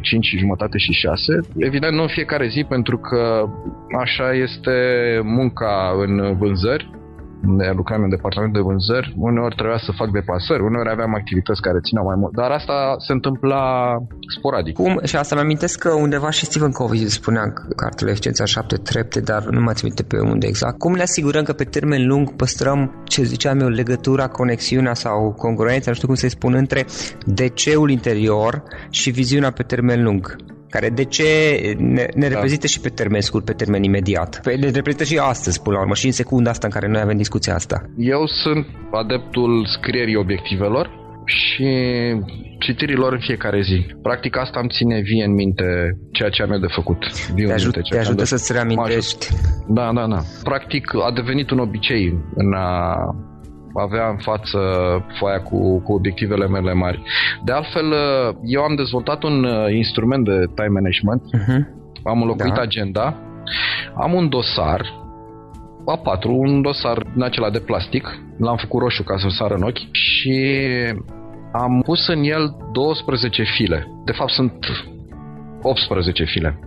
5 0.00 0.26
și 0.26 0.38
jumătate 0.38 0.78
și 0.78 0.92
6. 0.92 1.40
Evident, 1.56 1.94
nu 1.94 2.02
în 2.02 2.08
fiecare 2.08 2.48
zi, 2.48 2.64
pentru 2.68 2.98
că 2.98 3.44
așa 4.00 4.32
este 4.32 4.70
munca 5.22 5.94
în 5.98 6.36
vânzări 6.36 6.99
lucram 7.74 8.02
în 8.02 8.08
departamentul 8.08 8.60
de 8.60 8.66
vânzări, 8.68 9.14
uneori 9.16 9.54
trebuia 9.54 9.78
să 9.78 9.92
fac 9.96 10.10
deplasări, 10.10 10.62
uneori 10.62 10.90
aveam 10.90 11.14
activități 11.14 11.60
care 11.60 11.78
țineau 11.86 12.06
mai 12.06 12.16
mult, 12.18 12.32
dar 12.34 12.50
asta 12.50 12.94
se 13.06 13.12
întâmpla 13.12 13.62
sporadic. 14.36 14.74
Cum? 14.74 15.00
Și 15.04 15.16
asta 15.16 15.34
mi-amintesc 15.34 15.78
că 15.78 15.90
undeva 15.92 16.30
și 16.30 16.44
Stephen 16.44 16.70
Covey 16.70 17.08
spunea 17.08 17.52
că 17.52 17.62
cartele 17.76 18.10
Eficiența 18.10 18.44
șapte 18.44 18.76
trepte, 18.76 19.20
dar 19.20 19.44
nu 19.44 19.60
mă 19.60 19.72
țin 19.72 19.92
pe 20.08 20.18
unde 20.18 20.46
exact. 20.46 20.78
Cum 20.78 20.92
ne 20.94 21.02
asigurăm 21.02 21.42
că 21.42 21.52
pe 21.52 21.64
termen 21.64 22.06
lung 22.06 22.32
păstrăm, 22.36 23.02
ce 23.04 23.22
ziceam 23.22 23.60
eu, 23.60 23.68
legătura, 23.68 24.28
conexiunea 24.28 24.94
sau 24.94 25.32
congruența, 25.32 25.90
nu 25.90 25.94
știu 25.94 26.06
cum 26.06 26.16
să-i 26.16 26.28
spun, 26.28 26.54
între 26.54 26.86
DC-ul 27.24 27.90
interior 27.90 28.62
și 28.90 29.10
viziunea 29.10 29.50
pe 29.50 29.62
termen 29.62 30.02
lung? 30.02 30.36
Care 30.70 30.88
de 30.88 31.04
ce 31.04 31.24
ne, 31.78 32.06
ne 32.14 32.28
da. 32.28 32.34
reprezintă 32.34 32.66
și 32.66 32.80
pe 32.80 32.88
termen 32.88 33.20
scurt, 33.20 33.44
pe 33.44 33.52
termen 33.52 33.82
imediat. 33.82 34.40
Pe, 34.42 34.54
ne 34.54 34.70
reprezintă 34.70 35.04
și 35.04 35.18
astăzi, 35.18 35.62
până 35.62 35.74
la 35.76 35.82
urmă, 35.82 35.94
și 35.94 36.06
în 36.06 36.12
secunda 36.12 36.50
asta 36.50 36.66
în 36.66 36.72
care 36.72 36.88
noi 36.88 37.00
avem 37.00 37.16
discuția 37.16 37.54
asta. 37.54 37.76
Eu 37.96 38.26
sunt 38.26 38.66
adeptul 38.90 39.66
scrierii 39.66 40.16
obiectivelor 40.16 40.98
și 41.24 41.70
citirilor 42.58 43.12
în 43.12 43.20
fiecare 43.20 43.60
zi. 43.62 43.86
Practic 44.02 44.36
asta 44.36 44.60
îmi 44.60 44.68
ține 44.76 45.00
vie 45.00 45.24
în 45.24 45.34
minte 45.34 45.64
ceea 46.12 46.28
ce 46.28 46.42
am 46.42 46.52
eu 46.52 46.58
de 46.58 46.72
făcut. 46.74 46.98
Vie 47.34 47.46
te, 47.46 47.52
ajut, 47.52 47.88
te 47.90 47.98
ajută 47.98 48.24
să-ți 48.24 48.52
reamintești. 48.52 49.26
Da, 49.68 49.92
da, 49.94 50.06
da. 50.06 50.20
Practic 50.42 50.94
a 51.08 51.12
devenit 51.14 51.50
un 51.50 51.58
obicei 51.58 52.04
în 52.34 52.52
a 52.54 52.96
avea 53.74 54.08
în 54.08 54.16
față 54.16 54.58
foaia 55.18 55.40
cu, 55.40 55.80
cu 55.80 55.92
obiectivele 55.92 56.46
mele 56.46 56.72
mari. 56.72 57.02
De 57.44 57.52
altfel, 57.52 57.92
eu 58.44 58.62
am 58.62 58.74
dezvoltat 58.74 59.22
un 59.22 59.44
uh, 59.44 59.74
instrument 59.74 60.24
de 60.24 60.44
time 60.54 60.68
management, 60.68 61.22
uh-huh. 61.22 61.60
am 62.04 62.20
înlocuit 62.20 62.54
da. 62.54 62.60
agenda, 62.60 63.16
am 63.94 64.12
un 64.12 64.28
dosar 64.28 64.80
A4, 65.80 66.24
un 66.24 66.62
dosar 66.62 67.02
din 67.12 67.22
acela 67.22 67.50
de 67.50 67.58
plastic, 67.58 68.18
l-am 68.38 68.56
făcut 68.56 68.80
roșu 68.80 69.02
ca 69.02 69.16
să 69.18 69.28
sară 69.28 69.54
în 69.54 69.62
ochi 69.62 69.92
și 69.92 70.56
am 71.52 71.82
pus 71.84 72.08
în 72.08 72.22
el 72.22 72.56
12 72.72 73.42
file. 73.42 73.86
De 74.04 74.12
fapt 74.12 74.30
sunt 74.30 74.66
18 75.62 76.24
file. 76.24 76.58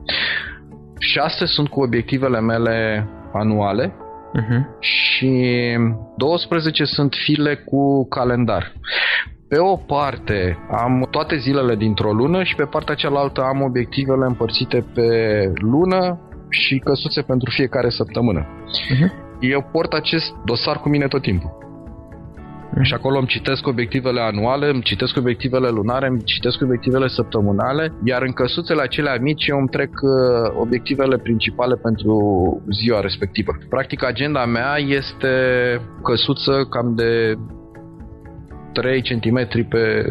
6 0.99 1.45
sunt 1.45 1.67
cu 1.67 1.81
obiectivele 1.81 2.39
mele 2.39 3.07
anuale 3.33 3.95
uh-huh. 4.39 4.80
și 4.80 5.32
12 6.17 6.84
sunt 6.84 7.13
file 7.26 7.56
cu 7.56 8.08
calendar. 8.08 8.74
Pe 9.48 9.60
o 9.60 9.76
parte 9.76 10.58
am 10.72 11.08
toate 11.12 11.38
zilele 11.38 11.76
dintr-o 11.76 12.13
lună 12.13 12.43
și 12.43 12.56
pe 12.56 12.63
partea 12.63 12.96
cealaltă 12.96 13.41
am 13.41 13.62
obiectivele 13.62 14.26
împărțite 14.26 14.86
pe 14.93 15.08
lună 15.62 16.19
și 16.50 16.78
căsuțe 16.78 17.22
pentru 17.22 17.52
fiecare 17.52 17.89
săptămână. 17.89 18.41
Uh-huh. 18.41 19.24
Eu 19.39 19.69
port 19.72 19.93
acest 19.93 20.34
dosar 20.46 20.78
cu 20.80 20.89
mine 20.89 21.08
tot 21.08 21.22
timpul. 21.22 21.52
Și 22.81 22.93
acolo 22.93 23.17
îmi 23.17 23.27
citesc 23.27 23.67
obiectivele 23.67 24.21
anuale, 24.21 24.69
îmi 24.69 24.81
citesc 24.81 25.17
obiectivele 25.17 25.69
lunare, 25.69 26.07
îmi 26.07 26.23
citesc 26.23 26.62
obiectivele 26.62 27.07
săptămânale, 27.07 27.93
iar 28.03 28.21
în 28.21 28.31
căsuțele 28.31 28.81
acelea 28.81 29.17
mici 29.21 29.47
eu 29.47 29.57
îmi 29.57 29.67
trec 29.67 29.89
uh, 30.01 30.55
obiectivele 30.59 31.17
principale 31.17 31.75
pentru 31.75 32.15
ziua 32.71 32.99
respectivă. 32.99 33.51
Practic, 33.69 34.03
agenda 34.03 34.45
mea 34.45 34.75
este 34.77 35.36
căsuță 36.03 36.67
cam 36.69 36.95
de 36.95 37.33
3 38.73 39.01
cm 39.01 39.67
pe 39.69 40.05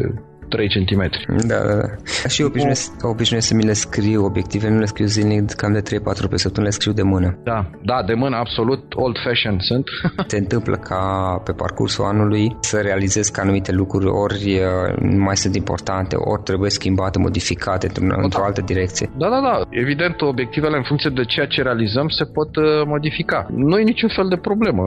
3 0.53 0.67
cm. 0.75 1.03
Da, 1.47 1.59
da, 1.67 1.75
da. 1.81 1.87
Și 2.27 2.41
obișnuiesc, 2.43 2.91
obișnuiesc 3.13 3.47
să 3.47 3.55
mi 3.55 3.63
le 3.63 3.73
scriu 3.73 4.23
obiective, 4.25 4.69
nu 4.69 4.79
le 4.79 4.85
scriu 4.85 5.05
zilnic, 5.05 5.51
cam 5.51 5.73
de 5.73 5.81
3-4 5.81 5.83
pe 6.29 6.37
săptămână 6.37 6.71
le 6.71 6.77
scriu 6.79 6.93
de 6.93 7.01
mână. 7.13 7.29
Da, 7.43 7.69
da, 7.91 8.03
de 8.05 8.13
mână, 8.13 8.35
absolut 8.35 8.93
old 8.93 9.17
fashion 9.25 9.55
sunt. 9.59 9.85
Se 10.31 10.37
întâmplă 10.37 10.75
ca 10.75 11.01
pe 11.45 11.51
parcursul 11.51 12.05
anului 12.05 12.57
să 12.59 12.77
realizez 12.89 13.27
că 13.27 13.41
anumite 13.41 13.71
lucruri 13.71 14.05
ori 14.05 14.61
nu 14.99 15.23
mai 15.23 15.37
sunt 15.37 15.55
importante, 15.55 16.15
ori 16.15 16.43
trebuie 16.43 16.69
schimbate, 16.69 17.19
modificate 17.19 17.85
într-o, 17.87 18.21
într-o 18.23 18.43
altă 18.43 18.61
direcție. 18.61 19.09
Da, 19.17 19.29
da, 19.29 19.39
da. 19.41 19.61
Evident, 19.69 20.21
obiectivele 20.21 20.77
în 20.77 20.83
funcție 20.83 21.11
de 21.13 21.23
ceea 21.23 21.45
ce 21.45 21.61
realizăm 21.61 22.07
se 22.07 22.25
pot 22.25 22.55
uh, 22.55 22.63
modifica. 22.85 23.47
Nu 23.55 23.79
e 23.79 23.83
niciun 23.83 24.09
fel 24.15 24.27
de 24.27 24.35
problemă. 24.35 24.83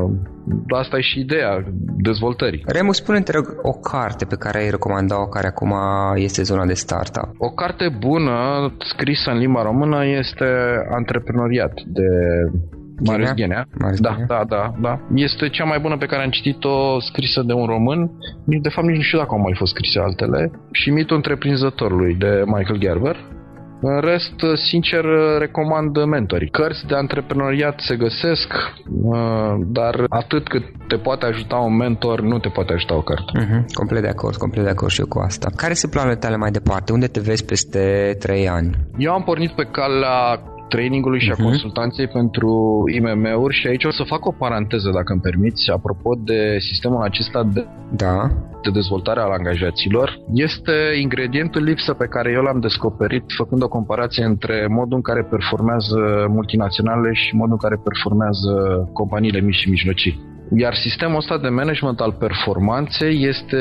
Asta 0.68 0.96
e 0.96 1.00
și 1.00 1.20
ideea 1.20 1.64
dezvoltării. 2.08 2.62
Remu, 2.66 2.92
spune 2.92 3.20
te 3.20 3.32
rog, 3.32 3.46
o 3.62 3.72
carte 3.72 4.24
pe 4.24 4.36
care 4.36 4.58
ai 4.58 4.70
recomanda-o, 4.70 5.26
care 5.26 5.46
acum 5.56 5.72
este 6.14 6.42
zona 6.42 6.66
de 6.66 6.74
startup. 6.74 7.28
O 7.38 7.50
carte 7.50 7.88
bună, 7.98 8.36
scrisă 8.78 9.30
în 9.30 9.38
limba 9.38 9.62
română, 9.62 10.06
este 10.06 10.46
Antreprenoriat 10.90 11.72
de 11.86 12.08
Marius 13.04 13.32
Ghenea. 13.34 13.68
Marius 13.78 14.00
da, 14.00 14.10
Ghenea? 14.10 14.26
da, 14.26 14.44
da, 14.48 14.74
da. 14.80 15.00
Este 15.14 15.48
cea 15.48 15.64
mai 15.64 15.78
bună 15.78 15.96
pe 15.96 16.06
care 16.06 16.22
am 16.22 16.30
citit-o 16.30 17.00
scrisă 17.00 17.42
de 17.42 17.52
un 17.52 17.66
român. 17.66 18.10
De 18.44 18.68
fapt, 18.68 18.86
nici 18.86 18.96
nu 18.96 19.02
știu 19.02 19.18
dacă 19.18 19.30
au 19.32 19.40
mai 19.40 19.54
fost 19.56 19.74
scrise 19.74 19.98
altele. 19.98 20.50
Și 20.72 20.90
Mitul 20.90 21.16
întreprinzătorului 21.16 22.14
de 22.14 22.42
Michael 22.44 22.78
Gerber. 22.78 23.16
În 23.80 24.00
rest, 24.00 24.34
sincer, 24.68 25.04
recomand 25.38 26.04
mentorii. 26.04 26.48
Cărți 26.48 26.86
de 26.86 26.94
antreprenoriat 26.94 27.80
se 27.80 27.96
găsesc, 27.96 28.52
uh, 29.02 29.16
dar 29.66 30.04
atât 30.08 30.48
cât 30.48 30.62
te 30.88 30.96
poate 30.96 31.26
ajuta 31.26 31.56
un 31.56 31.76
mentor, 31.76 32.20
nu 32.20 32.38
te 32.38 32.48
poate 32.48 32.72
ajuta 32.72 32.96
o 32.96 33.02
carte. 33.02 33.32
Uh-huh. 33.40 33.64
Complet 33.74 34.02
de 34.02 34.08
acord, 34.08 34.36
complet 34.36 34.64
de 34.64 34.70
acord 34.70 34.90
și 34.90 35.00
eu 35.00 35.06
cu 35.06 35.18
asta. 35.18 35.48
Care 35.56 35.74
sunt 35.74 35.92
planurile 35.92 36.20
tale 36.20 36.36
mai 36.36 36.50
departe? 36.50 36.92
Unde 36.92 37.06
te 37.06 37.20
vezi 37.20 37.44
peste 37.44 38.16
3 38.18 38.48
ani? 38.48 38.76
Eu 38.98 39.12
am 39.12 39.22
pornit 39.22 39.50
pe 39.50 39.64
calea 39.64 40.40
trainingului 40.68 41.20
și 41.20 41.30
a 41.30 41.34
uh-huh. 41.34 41.42
consultanței 41.42 42.08
pentru 42.08 42.82
IMM-uri 42.96 43.54
și 43.54 43.66
aici 43.66 43.84
o 43.84 43.90
să 43.90 44.02
fac 44.02 44.26
o 44.26 44.32
paranteză, 44.32 44.90
dacă 44.90 45.12
îmi 45.12 45.20
permiți, 45.20 45.70
apropo 45.70 46.10
de 46.24 46.56
sistemul 46.58 47.02
acesta 47.02 47.44
de, 47.52 47.66
da. 47.96 48.28
de 48.62 48.70
dezvoltare 48.70 49.20
al 49.20 49.30
angajaților. 49.30 50.18
Este 50.32 50.72
ingredientul 51.00 51.62
lipsă 51.62 51.92
pe 51.94 52.06
care 52.06 52.30
eu 52.30 52.42
l-am 52.42 52.60
descoperit 52.60 53.24
făcând 53.36 53.62
o 53.62 53.68
comparație 53.68 54.24
între 54.24 54.66
modul 54.70 54.96
în 54.96 55.02
care 55.02 55.22
performează 55.22 56.26
multinaționale 56.28 57.12
și 57.12 57.34
modul 57.34 57.52
în 57.52 57.68
care 57.68 57.80
performează 57.84 58.52
companiile 58.92 59.40
mici 59.40 59.54
și 59.54 59.70
mijlocii. 59.70 60.34
Iar 60.56 60.74
sistemul 60.74 61.16
ăsta 61.16 61.38
de 61.38 61.48
management 61.48 62.00
al 62.00 62.12
performanței 62.12 63.24
este, 63.24 63.60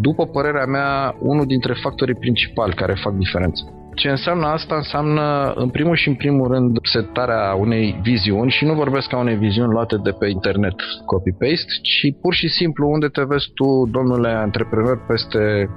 după 0.00 0.26
părerea 0.26 0.64
mea, 0.64 1.16
unul 1.20 1.46
dintre 1.46 1.74
factorii 1.82 2.14
principali 2.14 2.74
care 2.74 2.94
fac 3.02 3.14
diferență. 3.14 3.79
Ce 3.94 4.08
înseamnă 4.08 4.46
asta? 4.46 4.74
Înseamnă, 4.74 5.52
în 5.56 5.68
primul 5.68 5.96
și 5.96 6.08
în 6.08 6.14
primul 6.14 6.48
rând, 6.48 6.78
setarea 6.82 7.54
unei 7.54 7.98
viziuni 8.02 8.50
și 8.50 8.64
nu 8.64 8.74
vorbesc 8.74 9.08
ca 9.08 9.18
unei 9.18 9.36
viziuni 9.36 9.72
luate 9.72 9.96
de 9.96 10.10
pe 10.10 10.28
internet 10.28 10.74
copy-paste, 11.06 11.72
ci 11.82 12.14
pur 12.20 12.34
și 12.34 12.48
simplu 12.48 12.90
unde 12.90 13.06
te 13.06 13.22
vezi 13.24 13.50
tu, 13.54 13.88
domnule 13.90 14.28
antreprenor, 14.28 15.04
peste 15.06 15.68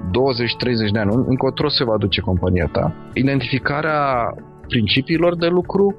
20-30 0.89 0.91
de 0.91 0.99
ani, 0.99 1.23
încotro 1.27 1.69
se 1.69 1.83
va 1.83 1.97
duce 1.97 2.21
compania 2.21 2.69
ta. 2.71 2.95
Identificarea 3.13 4.33
principiilor 4.67 5.35
de 5.35 5.47
lucru, 5.47 5.95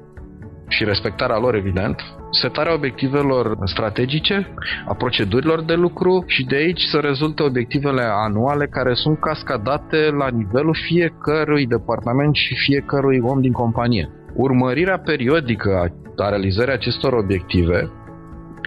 și 0.67 0.83
respectarea 0.83 1.37
lor, 1.37 1.55
evident, 1.55 2.01
setarea 2.31 2.73
obiectivelor 2.73 3.57
strategice, 3.63 4.53
a 4.87 4.93
procedurilor 4.93 5.63
de 5.63 5.73
lucru 5.73 6.23
și 6.27 6.45
de 6.45 6.55
aici 6.55 6.81
să 6.81 6.97
rezulte 6.97 7.43
obiectivele 7.43 8.01
anuale 8.01 8.67
care 8.67 8.93
sunt 8.93 9.19
cascadate 9.19 10.09
la 10.17 10.27
nivelul 10.27 10.75
fiecărui 10.87 11.65
departament 11.65 12.35
și 12.35 12.55
fiecărui 12.55 13.19
om 13.21 13.41
din 13.41 13.51
companie. 13.51 14.09
Urmărirea 14.33 14.99
periodică 14.99 15.91
a 16.17 16.29
realizării 16.29 16.73
acestor 16.73 17.13
obiective 17.13 17.91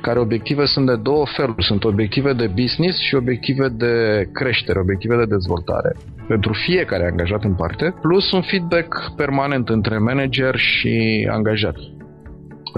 care 0.00 0.18
obiective 0.18 0.64
sunt 0.64 0.86
de 0.86 0.96
două 0.96 1.24
feluri. 1.36 1.64
Sunt 1.64 1.84
obiective 1.84 2.32
de 2.32 2.46
business 2.46 2.98
și 3.00 3.14
obiective 3.14 3.68
de 3.68 4.24
creștere, 4.32 4.78
obiective 4.78 5.16
de 5.16 5.24
dezvoltare 5.24 5.96
pentru 6.28 6.52
fiecare 6.52 7.06
angajat 7.10 7.44
în 7.44 7.54
parte, 7.54 7.94
plus 8.00 8.32
un 8.32 8.42
feedback 8.42 9.12
permanent 9.16 9.68
între 9.68 9.98
manager 9.98 10.56
și 10.56 11.28
angajat. 11.30 11.74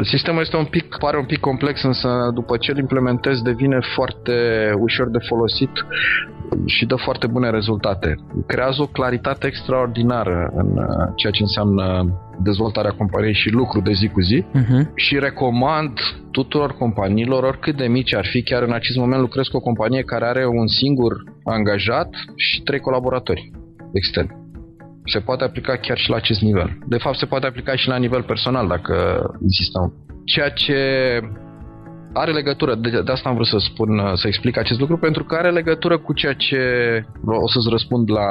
Sistemul 0.02 0.40
este 0.40 0.56
un 0.56 0.64
pic, 0.64 0.96
pare 0.98 1.18
un 1.18 1.24
pic 1.24 1.40
complex, 1.40 1.82
însă 1.82 2.30
după 2.34 2.56
ce 2.56 2.70
îl 2.70 2.78
implementezi 2.78 3.42
devine 3.42 3.78
foarte 3.94 4.32
ușor 4.78 5.10
de 5.10 5.18
folosit 5.28 5.70
și 6.66 6.86
dă 6.86 6.94
foarte 6.94 7.26
bune 7.26 7.50
rezultate. 7.50 8.14
Creează 8.46 8.82
o 8.82 8.86
claritate 8.86 9.46
extraordinară 9.46 10.52
în 10.54 10.66
uh, 10.66 11.12
ceea 11.16 11.32
ce 11.32 11.42
înseamnă 11.42 11.84
dezvoltarea 12.42 12.90
companiei 12.90 13.34
și 13.34 13.50
lucru 13.50 13.80
de 13.80 13.92
zi 13.92 14.08
cu 14.08 14.20
zi 14.20 14.44
uh-huh. 14.54 14.94
și 14.94 15.18
recomand 15.18 15.92
tuturor 16.30 16.72
companiilor, 16.72 17.42
oricât 17.42 17.76
de 17.76 17.86
mici 17.86 18.14
ar 18.14 18.26
fi, 18.26 18.42
chiar 18.42 18.62
în 18.62 18.72
acest 18.72 18.98
moment 18.98 19.20
lucrez 19.20 19.46
cu 19.46 19.56
o 19.56 19.60
companie 19.60 20.02
care 20.02 20.24
are 20.24 20.46
un 20.46 20.66
singur 20.66 21.12
angajat 21.44 22.10
și 22.36 22.62
trei 22.62 22.80
colaboratori 22.80 23.50
externi. 23.92 24.38
Se 25.04 25.18
poate 25.18 25.44
aplica 25.44 25.76
chiar 25.76 25.98
și 25.98 26.10
la 26.10 26.16
acest 26.16 26.40
nivel. 26.40 26.78
De 26.86 26.96
fapt, 26.96 27.16
se 27.16 27.26
poate 27.26 27.46
aplica 27.46 27.76
și 27.76 27.88
la 27.88 27.96
nivel 27.96 28.22
personal, 28.22 28.68
dacă 28.68 28.94
insistăm. 29.42 29.94
Ceea 30.24 30.48
ce 30.48 30.76
are 32.12 32.32
legătură, 32.32 32.74
de, 32.74 33.02
de 33.04 33.12
asta 33.12 33.28
am 33.28 33.34
vrut 33.34 33.46
să 33.46 33.58
spun, 33.58 33.88
să 34.14 34.26
explic 34.26 34.56
acest 34.58 34.80
lucru, 34.80 34.96
pentru 34.96 35.24
că 35.24 35.34
are 35.34 35.50
legătură 35.50 35.98
cu 35.98 36.12
ceea 36.12 36.32
ce 36.32 36.58
o 37.24 37.48
să-ți 37.48 37.68
răspund 37.70 38.10
la 38.10 38.26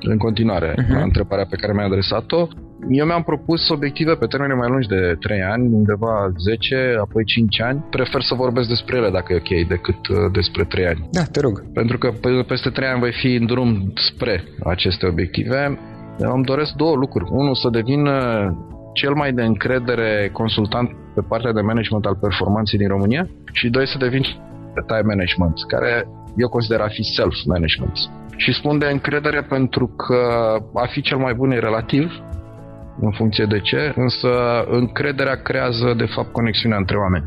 în 0.00 0.18
continuare 0.18 0.72
uh-huh. 0.72 0.88
la 0.88 1.02
întrebarea 1.02 1.46
pe 1.50 1.56
care 1.56 1.72
mi-ai 1.72 1.86
adresat-o. 1.86 2.48
Eu 2.90 3.06
mi-am 3.06 3.22
propus 3.22 3.68
obiective 3.68 4.14
pe 4.14 4.26
termene 4.26 4.54
mai 4.54 4.68
lungi 4.68 4.88
de 4.88 5.16
3 5.20 5.42
ani, 5.42 5.74
undeva 5.74 6.32
10, 6.38 6.96
apoi 7.00 7.24
5 7.24 7.60
ani. 7.60 7.84
Prefer 7.90 8.22
să 8.22 8.34
vorbesc 8.34 8.68
despre 8.68 8.96
ele 8.96 9.10
dacă 9.10 9.32
e 9.32 9.36
ok, 9.36 9.68
decât 9.68 10.08
uh, 10.08 10.16
despre 10.32 10.64
3 10.64 10.86
ani. 10.86 11.08
Da, 11.10 11.22
te 11.22 11.40
rog. 11.40 11.72
Pentru 11.72 11.98
că 11.98 12.12
peste 12.46 12.70
3 12.70 12.88
ani 12.88 13.00
voi 13.00 13.12
fi 13.12 13.34
în 13.34 13.46
drum 13.46 13.92
spre 13.94 14.44
aceste 14.64 15.06
obiective. 15.06 15.78
Eu 16.20 16.32
îmi 16.34 16.44
doresc 16.44 16.72
două 16.72 16.96
lucruri. 16.96 17.30
Unul, 17.30 17.54
să 17.54 17.68
devin 17.68 18.08
cel 18.92 19.14
mai 19.14 19.32
de 19.32 19.42
încredere 19.42 20.30
consultant 20.32 20.90
pe 21.14 21.20
partea 21.28 21.52
de 21.52 21.60
management 21.60 22.04
al 22.04 22.16
performanței 22.20 22.78
din 22.78 22.88
România 22.88 23.28
și 23.52 23.68
doi, 23.68 23.86
să 23.86 23.98
devin 23.98 24.22
time 24.86 25.06
management, 25.12 25.54
care 25.68 26.08
eu 26.36 26.48
consider 26.48 26.80
a 26.80 26.88
fi 26.88 27.02
self-management. 27.02 27.96
Și 28.36 28.52
spun 28.52 28.78
de 28.78 28.86
încredere 28.86 29.40
pentru 29.42 29.86
că 29.86 30.20
a 30.74 30.86
fi 30.86 31.00
cel 31.00 31.18
mai 31.18 31.34
bun 31.34 31.50
e 31.50 31.58
relativ, 31.58 32.12
în 33.00 33.10
funcție 33.10 33.44
de 33.44 33.60
ce, 33.60 33.92
însă 33.96 34.28
încrederea 34.70 35.34
creează 35.34 35.94
de 35.96 36.06
fapt 36.14 36.32
conexiunea 36.32 36.78
între 36.78 36.96
oameni. 36.96 37.24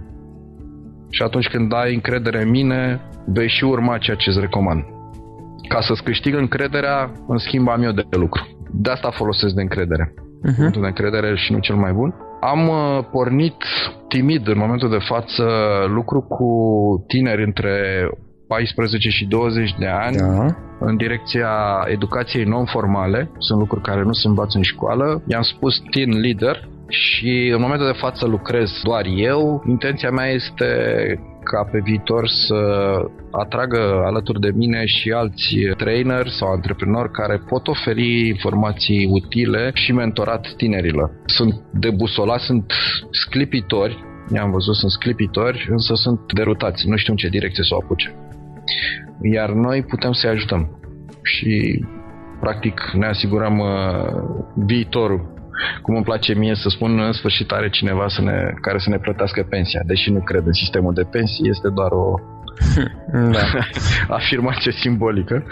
Și 1.10 1.23
atunci 1.23 1.47
când 1.47 1.73
ai 1.73 1.93
încredere 1.93 2.41
în 2.41 2.49
mine, 2.49 3.01
vei 3.25 3.47
și 3.47 3.63
urma 3.63 3.97
ceea 3.97 4.15
ce 4.15 4.29
îți 4.29 4.39
recomand. 4.39 4.84
Ca 5.67 5.81
să-ți 5.81 6.03
câștig 6.03 6.36
încrederea, 6.36 7.12
în 7.27 7.38
schimb 7.38 7.67
am 7.67 7.84
eu 7.84 7.91
de 7.91 8.05
lucru. 8.10 8.41
De 8.71 8.89
asta 8.89 9.10
folosesc 9.10 9.53
de 9.53 9.62
încredere. 9.62 10.13
Uh-huh. 10.49 10.71
de 10.71 10.88
încredere 10.88 11.36
și 11.36 11.51
nu 11.51 11.60
cel 11.60 11.75
mai 11.75 11.91
bun. 11.91 12.15
Am 12.39 12.67
uh, 12.67 13.03
pornit 13.12 13.55
timid 14.07 14.47
în 14.47 14.57
momentul 14.57 14.89
de 14.89 14.97
față 15.07 15.45
lucru 15.88 16.21
cu 16.21 16.47
tineri 17.07 17.43
între 17.43 18.07
14 18.52 19.10
și 19.10 19.26
20 19.26 19.76
de 19.80 19.88
ani 19.88 20.18
da. 20.18 20.46
în 20.80 20.98
direcția 20.98 21.52
educației 21.88 22.44
non-formale. 22.44 23.32
Sunt 23.38 23.60
lucruri 23.60 23.84
care 23.84 24.02
nu 24.04 24.14
se 24.14 24.28
învață 24.28 24.58
în 24.58 24.64
școală. 24.64 25.24
I-am 25.28 25.42
spus 25.42 25.82
teen 25.92 26.20
leader 26.20 26.70
și 26.88 27.52
în 27.56 27.62
momentul 27.62 27.88
de 27.88 27.98
față 28.06 28.26
lucrez 28.26 28.70
doar 28.84 29.06
eu. 29.16 29.64
Intenția 29.68 30.10
mea 30.10 30.28
este 30.28 30.66
ca 31.44 31.70
pe 31.72 31.80
viitor 31.84 32.28
să 32.28 32.60
atragă 33.32 34.02
alături 34.06 34.40
de 34.40 34.52
mine 34.56 34.86
și 34.86 35.12
alți 35.12 35.56
trainer 35.78 36.28
sau 36.28 36.52
antreprenori 36.52 37.12
care 37.12 37.44
pot 37.50 37.68
oferi 37.68 38.28
informații 38.28 39.10
utile 39.12 39.72
și 39.74 39.92
mentorat 39.92 40.54
tinerilor. 40.58 41.12
Sunt 41.26 41.54
debusolați, 41.74 42.46
sunt 42.46 42.72
sclipitori, 43.12 44.04
i-am 44.34 44.52
văzut, 44.52 44.76
sunt 44.76 44.92
sclipitori, 44.92 45.68
însă 45.70 45.94
sunt 45.96 46.20
derutați, 46.34 46.88
nu 46.88 46.96
știu 46.98 47.12
în 47.12 47.18
ce 47.18 47.28
direcție 47.28 47.64
să 47.64 47.76
o 47.76 47.78
apuce. 47.84 48.16
Iar 49.21 49.49
noi 49.49 49.84
putem 49.84 50.12
să-i 50.12 50.29
ajutăm 50.29 50.79
și 51.23 51.86
practic 52.39 52.91
ne 52.93 53.05
asigurăm 53.05 53.60
uh, 53.60 54.23
viitorul 54.65 55.31
cum 55.81 55.95
îmi 55.95 56.03
place 56.03 56.34
mie 56.34 56.55
să 56.55 56.69
spun, 56.69 56.99
în 56.99 57.12
sfârșit 57.12 57.51
are 57.51 57.69
cineva 57.69 58.07
să 58.07 58.21
ne, 58.21 58.53
care 58.62 58.77
să 58.77 58.89
ne 58.89 58.97
plătească 58.97 59.43
pensia. 59.49 59.81
Deși 59.86 60.12
nu 60.12 60.19
cred 60.19 60.45
în 60.45 60.53
sistemul 60.53 60.93
de 60.93 61.03
pensii, 61.03 61.49
este 61.49 61.69
doar 61.69 61.91
o 61.91 62.13
da. 63.32 63.40
afirmație 64.20 64.72
simbolică. 64.72 65.44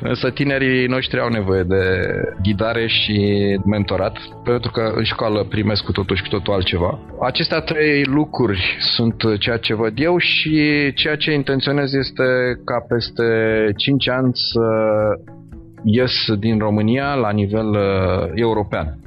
Însă 0.00 0.30
tinerii 0.30 0.86
noștri 0.86 1.20
au 1.20 1.28
nevoie 1.28 1.62
de 1.62 2.10
ghidare 2.42 2.86
și 2.86 3.18
mentorat, 3.64 4.18
pentru 4.44 4.70
că 4.70 4.92
în 4.94 5.04
școală 5.04 5.44
primesc 5.44 5.84
cu 5.84 5.92
totul 5.92 6.16
și 6.16 6.22
cu 6.22 6.28
totul 6.28 6.52
altceva. 6.52 6.98
Acestea 7.20 7.60
trei 7.60 8.04
lucruri 8.04 8.76
sunt 8.80 9.14
ceea 9.38 9.56
ce 9.56 9.74
văd 9.74 9.92
eu 9.96 10.18
și 10.18 10.92
ceea 10.94 11.16
ce 11.16 11.32
intenționez 11.32 11.92
este 11.92 12.24
ca 12.64 12.84
peste 12.88 13.24
5 13.76 14.08
ani 14.08 14.30
să 14.32 14.66
ies 15.84 16.12
din 16.38 16.58
România 16.58 17.14
la 17.14 17.30
nivel 17.30 17.68
uh, 17.68 18.30
european. 18.34 18.98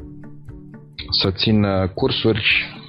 Să 1.22 1.32
țin 1.32 1.64
uh, 1.64 1.90
cursuri 1.94 2.80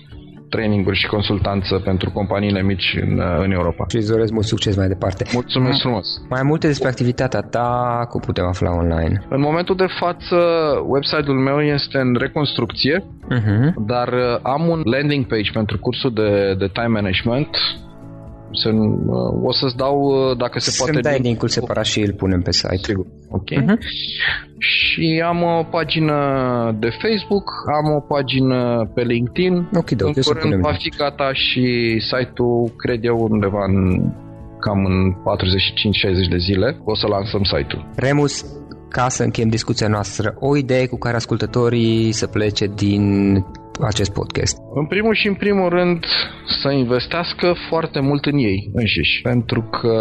traininguri 0.54 0.98
și 0.98 1.06
consultanță 1.06 1.74
pentru 1.84 2.10
companiile 2.10 2.62
mici 2.62 2.98
în, 3.00 3.22
în 3.44 3.50
Europa. 3.58 3.84
Și 3.88 3.96
îți 3.96 4.10
doresc 4.10 4.32
mult 4.32 4.44
succes 4.44 4.76
mai 4.76 4.88
departe. 4.88 5.24
Mulțumesc 5.32 5.80
frumos! 5.80 6.06
Mai 6.28 6.42
multe 6.42 6.66
despre 6.66 6.88
activitatea 6.88 7.40
ta, 7.40 7.70
cum 8.10 8.20
putem 8.20 8.44
afla 8.44 8.70
online? 8.82 9.24
În 9.28 9.40
momentul 9.40 9.76
de 9.76 9.86
față, 10.00 10.36
website-ul 10.86 11.38
meu 11.38 11.60
este 11.60 11.98
în 11.98 12.14
reconstrucție, 12.18 12.96
uh-huh. 13.36 13.72
dar 13.86 14.08
uh, 14.12 14.38
am 14.42 14.68
un 14.68 14.80
landing 14.84 15.26
page 15.26 15.50
pentru 15.52 15.78
cursul 15.78 16.12
de, 16.12 16.54
de 16.58 16.68
time 16.72 16.86
management 16.98 17.56
se, 18.52 18.68
uh, 18.68 19.42
o 19.42 19.52
să-ți 19.52 19.76
dau, 19.76 19.96
uh, 20.00 20.36
dacă 20.36 20.58
se 20.58 20.70
Să-mi 20.70 20.90
poate... 20.92 21.08
dai 21.08 21.18
link-ul 21.20 21.48
separat 21.48 21.84
și 21.84 22.00
îl 22.00 22.12
punem 22.12 22.42
pe 22.42 22.52
site. 22.52 22.76
Sigur. 22.82 23.06
Ok. 23.28 23.50
Uh-huh. 23.50 23.78
Și 24.58 25.22
am 25.26 25.42
o 25.42 25.62
pagină 25.70 26.16
de 26.78 26.88
Facebook, 27.02 27.50
am 27.78 27.94
o 27.94 28.00
pagină 28.00 28.90
pe 28.94 29.02
LinkedIn. 29.02 29.68
Ok, 29.74 29.90
da, 29.90 30.06
în 30.06 30.12
curând 30.12 30.60
va 30.60 30.72
fi 30.72 30.88
gata 30.88 31.32
și 31.32 31.96
site-ul, 32.00 32.72
cred 32.76 33.04
eu, 33.04 33.26
undeva 33.30 33.64
în 33.64 33.76
cam 34.58 34.84
în 34.84 35.12
45-60 36.26 36.28
de 36.30 36.36
zile 36.36 36.80
o 36.84 36.94
să 36.96 37.06
lansăm 37.06 37.42
site-ul. 37.42 37.86
Remus, 37.96 38.44
ca 38.88 39.08
să 39.08 39.22
încheiem 39.22 39.48
discuția 39.48 39.88
noastră, 39.88 40.34
o 40.38 40.56
idee 40.56 40.86
cu 40.86 40.98
care 40.98 41.16
ascultătorii 41.16 42.12
să 42.12 42.26
plece 42.26 42.66
din 42.66 43.34
acest 43.80 44.12
podcast? 44.12 44.56
În 44.74 44.86
primul 44.86 45.14
și 45.14 45.26
în 45.26 45.34
primul 45.34 45.68
rând 45.68 46.04
să 46.62 46.70
investească 46.70 47.54
foarte 47.68 48.00
mult 48.00 48.24
în 48.24 48.36
ei 48.36 48.70
înșiși, 48.74 49.22
pentru 49.22 49.62
că 49.62 49.96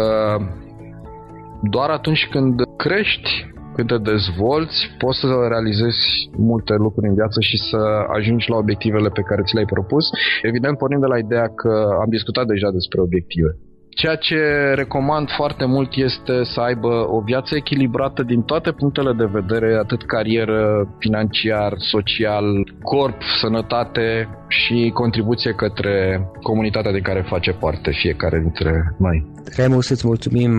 doar 1.62 1.90
atunci 1.90 2.28
când 2.30 2.54
crești, 2.76 3.30
când 3.74 3.88
te 3.88 3.98
dezvolți, 3.98 4.78
poți 4.98 5.18
să 5.18 5.26
realizezi 5.48 6.04
multe 6.36 6.74
lucruri 6.74 7.08
în 7.08 7.14
viață 7.14 7.40
și 7.40 7.56
să 7.70 7.80
ajungi 8.16 8.50
la 8.50 8.56
obiectivele 8.56 9.08
pe 9.08 9.26
care 9.28 9.42
ți 9.42 9.54
le-ai 9.54 9.72
propus. 9.74 10.04
Evident, 10.42 10.78
pornind 10.78 11.00
de 11.00 11.06
la 11.06 11.18
ideea 11.18 11.48
că 11.60 11.72
am 12.02 12.08
discutat 12.08 12.46
deja 12.46 12.70
despre 12.70 13.00
obiective. 13.00 13.50
Ceea 13.94 14.16
ce 14.16 14.36
recomand 14.74 15.28
foarte 15.36 15.64
mult 15.64 15.94
este 15.94 16.44
să 16.44 16.60
aibă 16.60 17.06
o 17.08 17.20
viață 17.20 17.56
echilibrată 17.56 18.22
din 18.22 18.42
toate 18.42 18.70
punctele 18.72 19.12
de 19.12 19.28
vedere, 19.32 19.74
atât 19.74 20.02
carieră, 20.06 20.88
financiar, 20.98 21.74
social, 21.76 22.44
corp, 22.82 23.22
sănătate 23.40 24.28
și 24.48 24.90
contribuție 24.94 25.52
către 25.52 26.26
comunitatea 26.42 26.92
din 26.92 27.02
care 27.02 27.24
face 27.28 27.50
parte 27.52 27.90
fiecare 27.90 28.38
dintre 28.38 28.94
noi. 28.98 29.26
Remus, 29.56 29.88
îți 29.88 30.06
mulțumim 30.06 30.50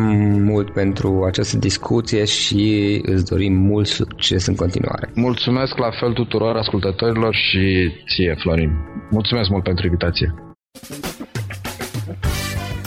mult 0.44 0.74
pentru 0.74 1.24
această 1.26 1.58
discuție 1.58 2.26
și 2.26 3.02
îți 3.06 3.26
dorim 3.26 3.54
mult 3.54 3.88
succes 3.88 4.46
în 4.48 4.56
continuare. 4.56 5.10
Mulțumesc 5.16 5.78
la 5.78 5.90
fel 6.00 6.14
tuturor 6.14 6.56
ascultătorilor 6.56 7.36
și 7.36 7.92
ție, 8.16 8.36
Florin. 8.38 8.72
Mulțumesc 9.10 9.50
mult 9.50 9.64
pentru 9.64 9.86
invitație. 9.86 10.34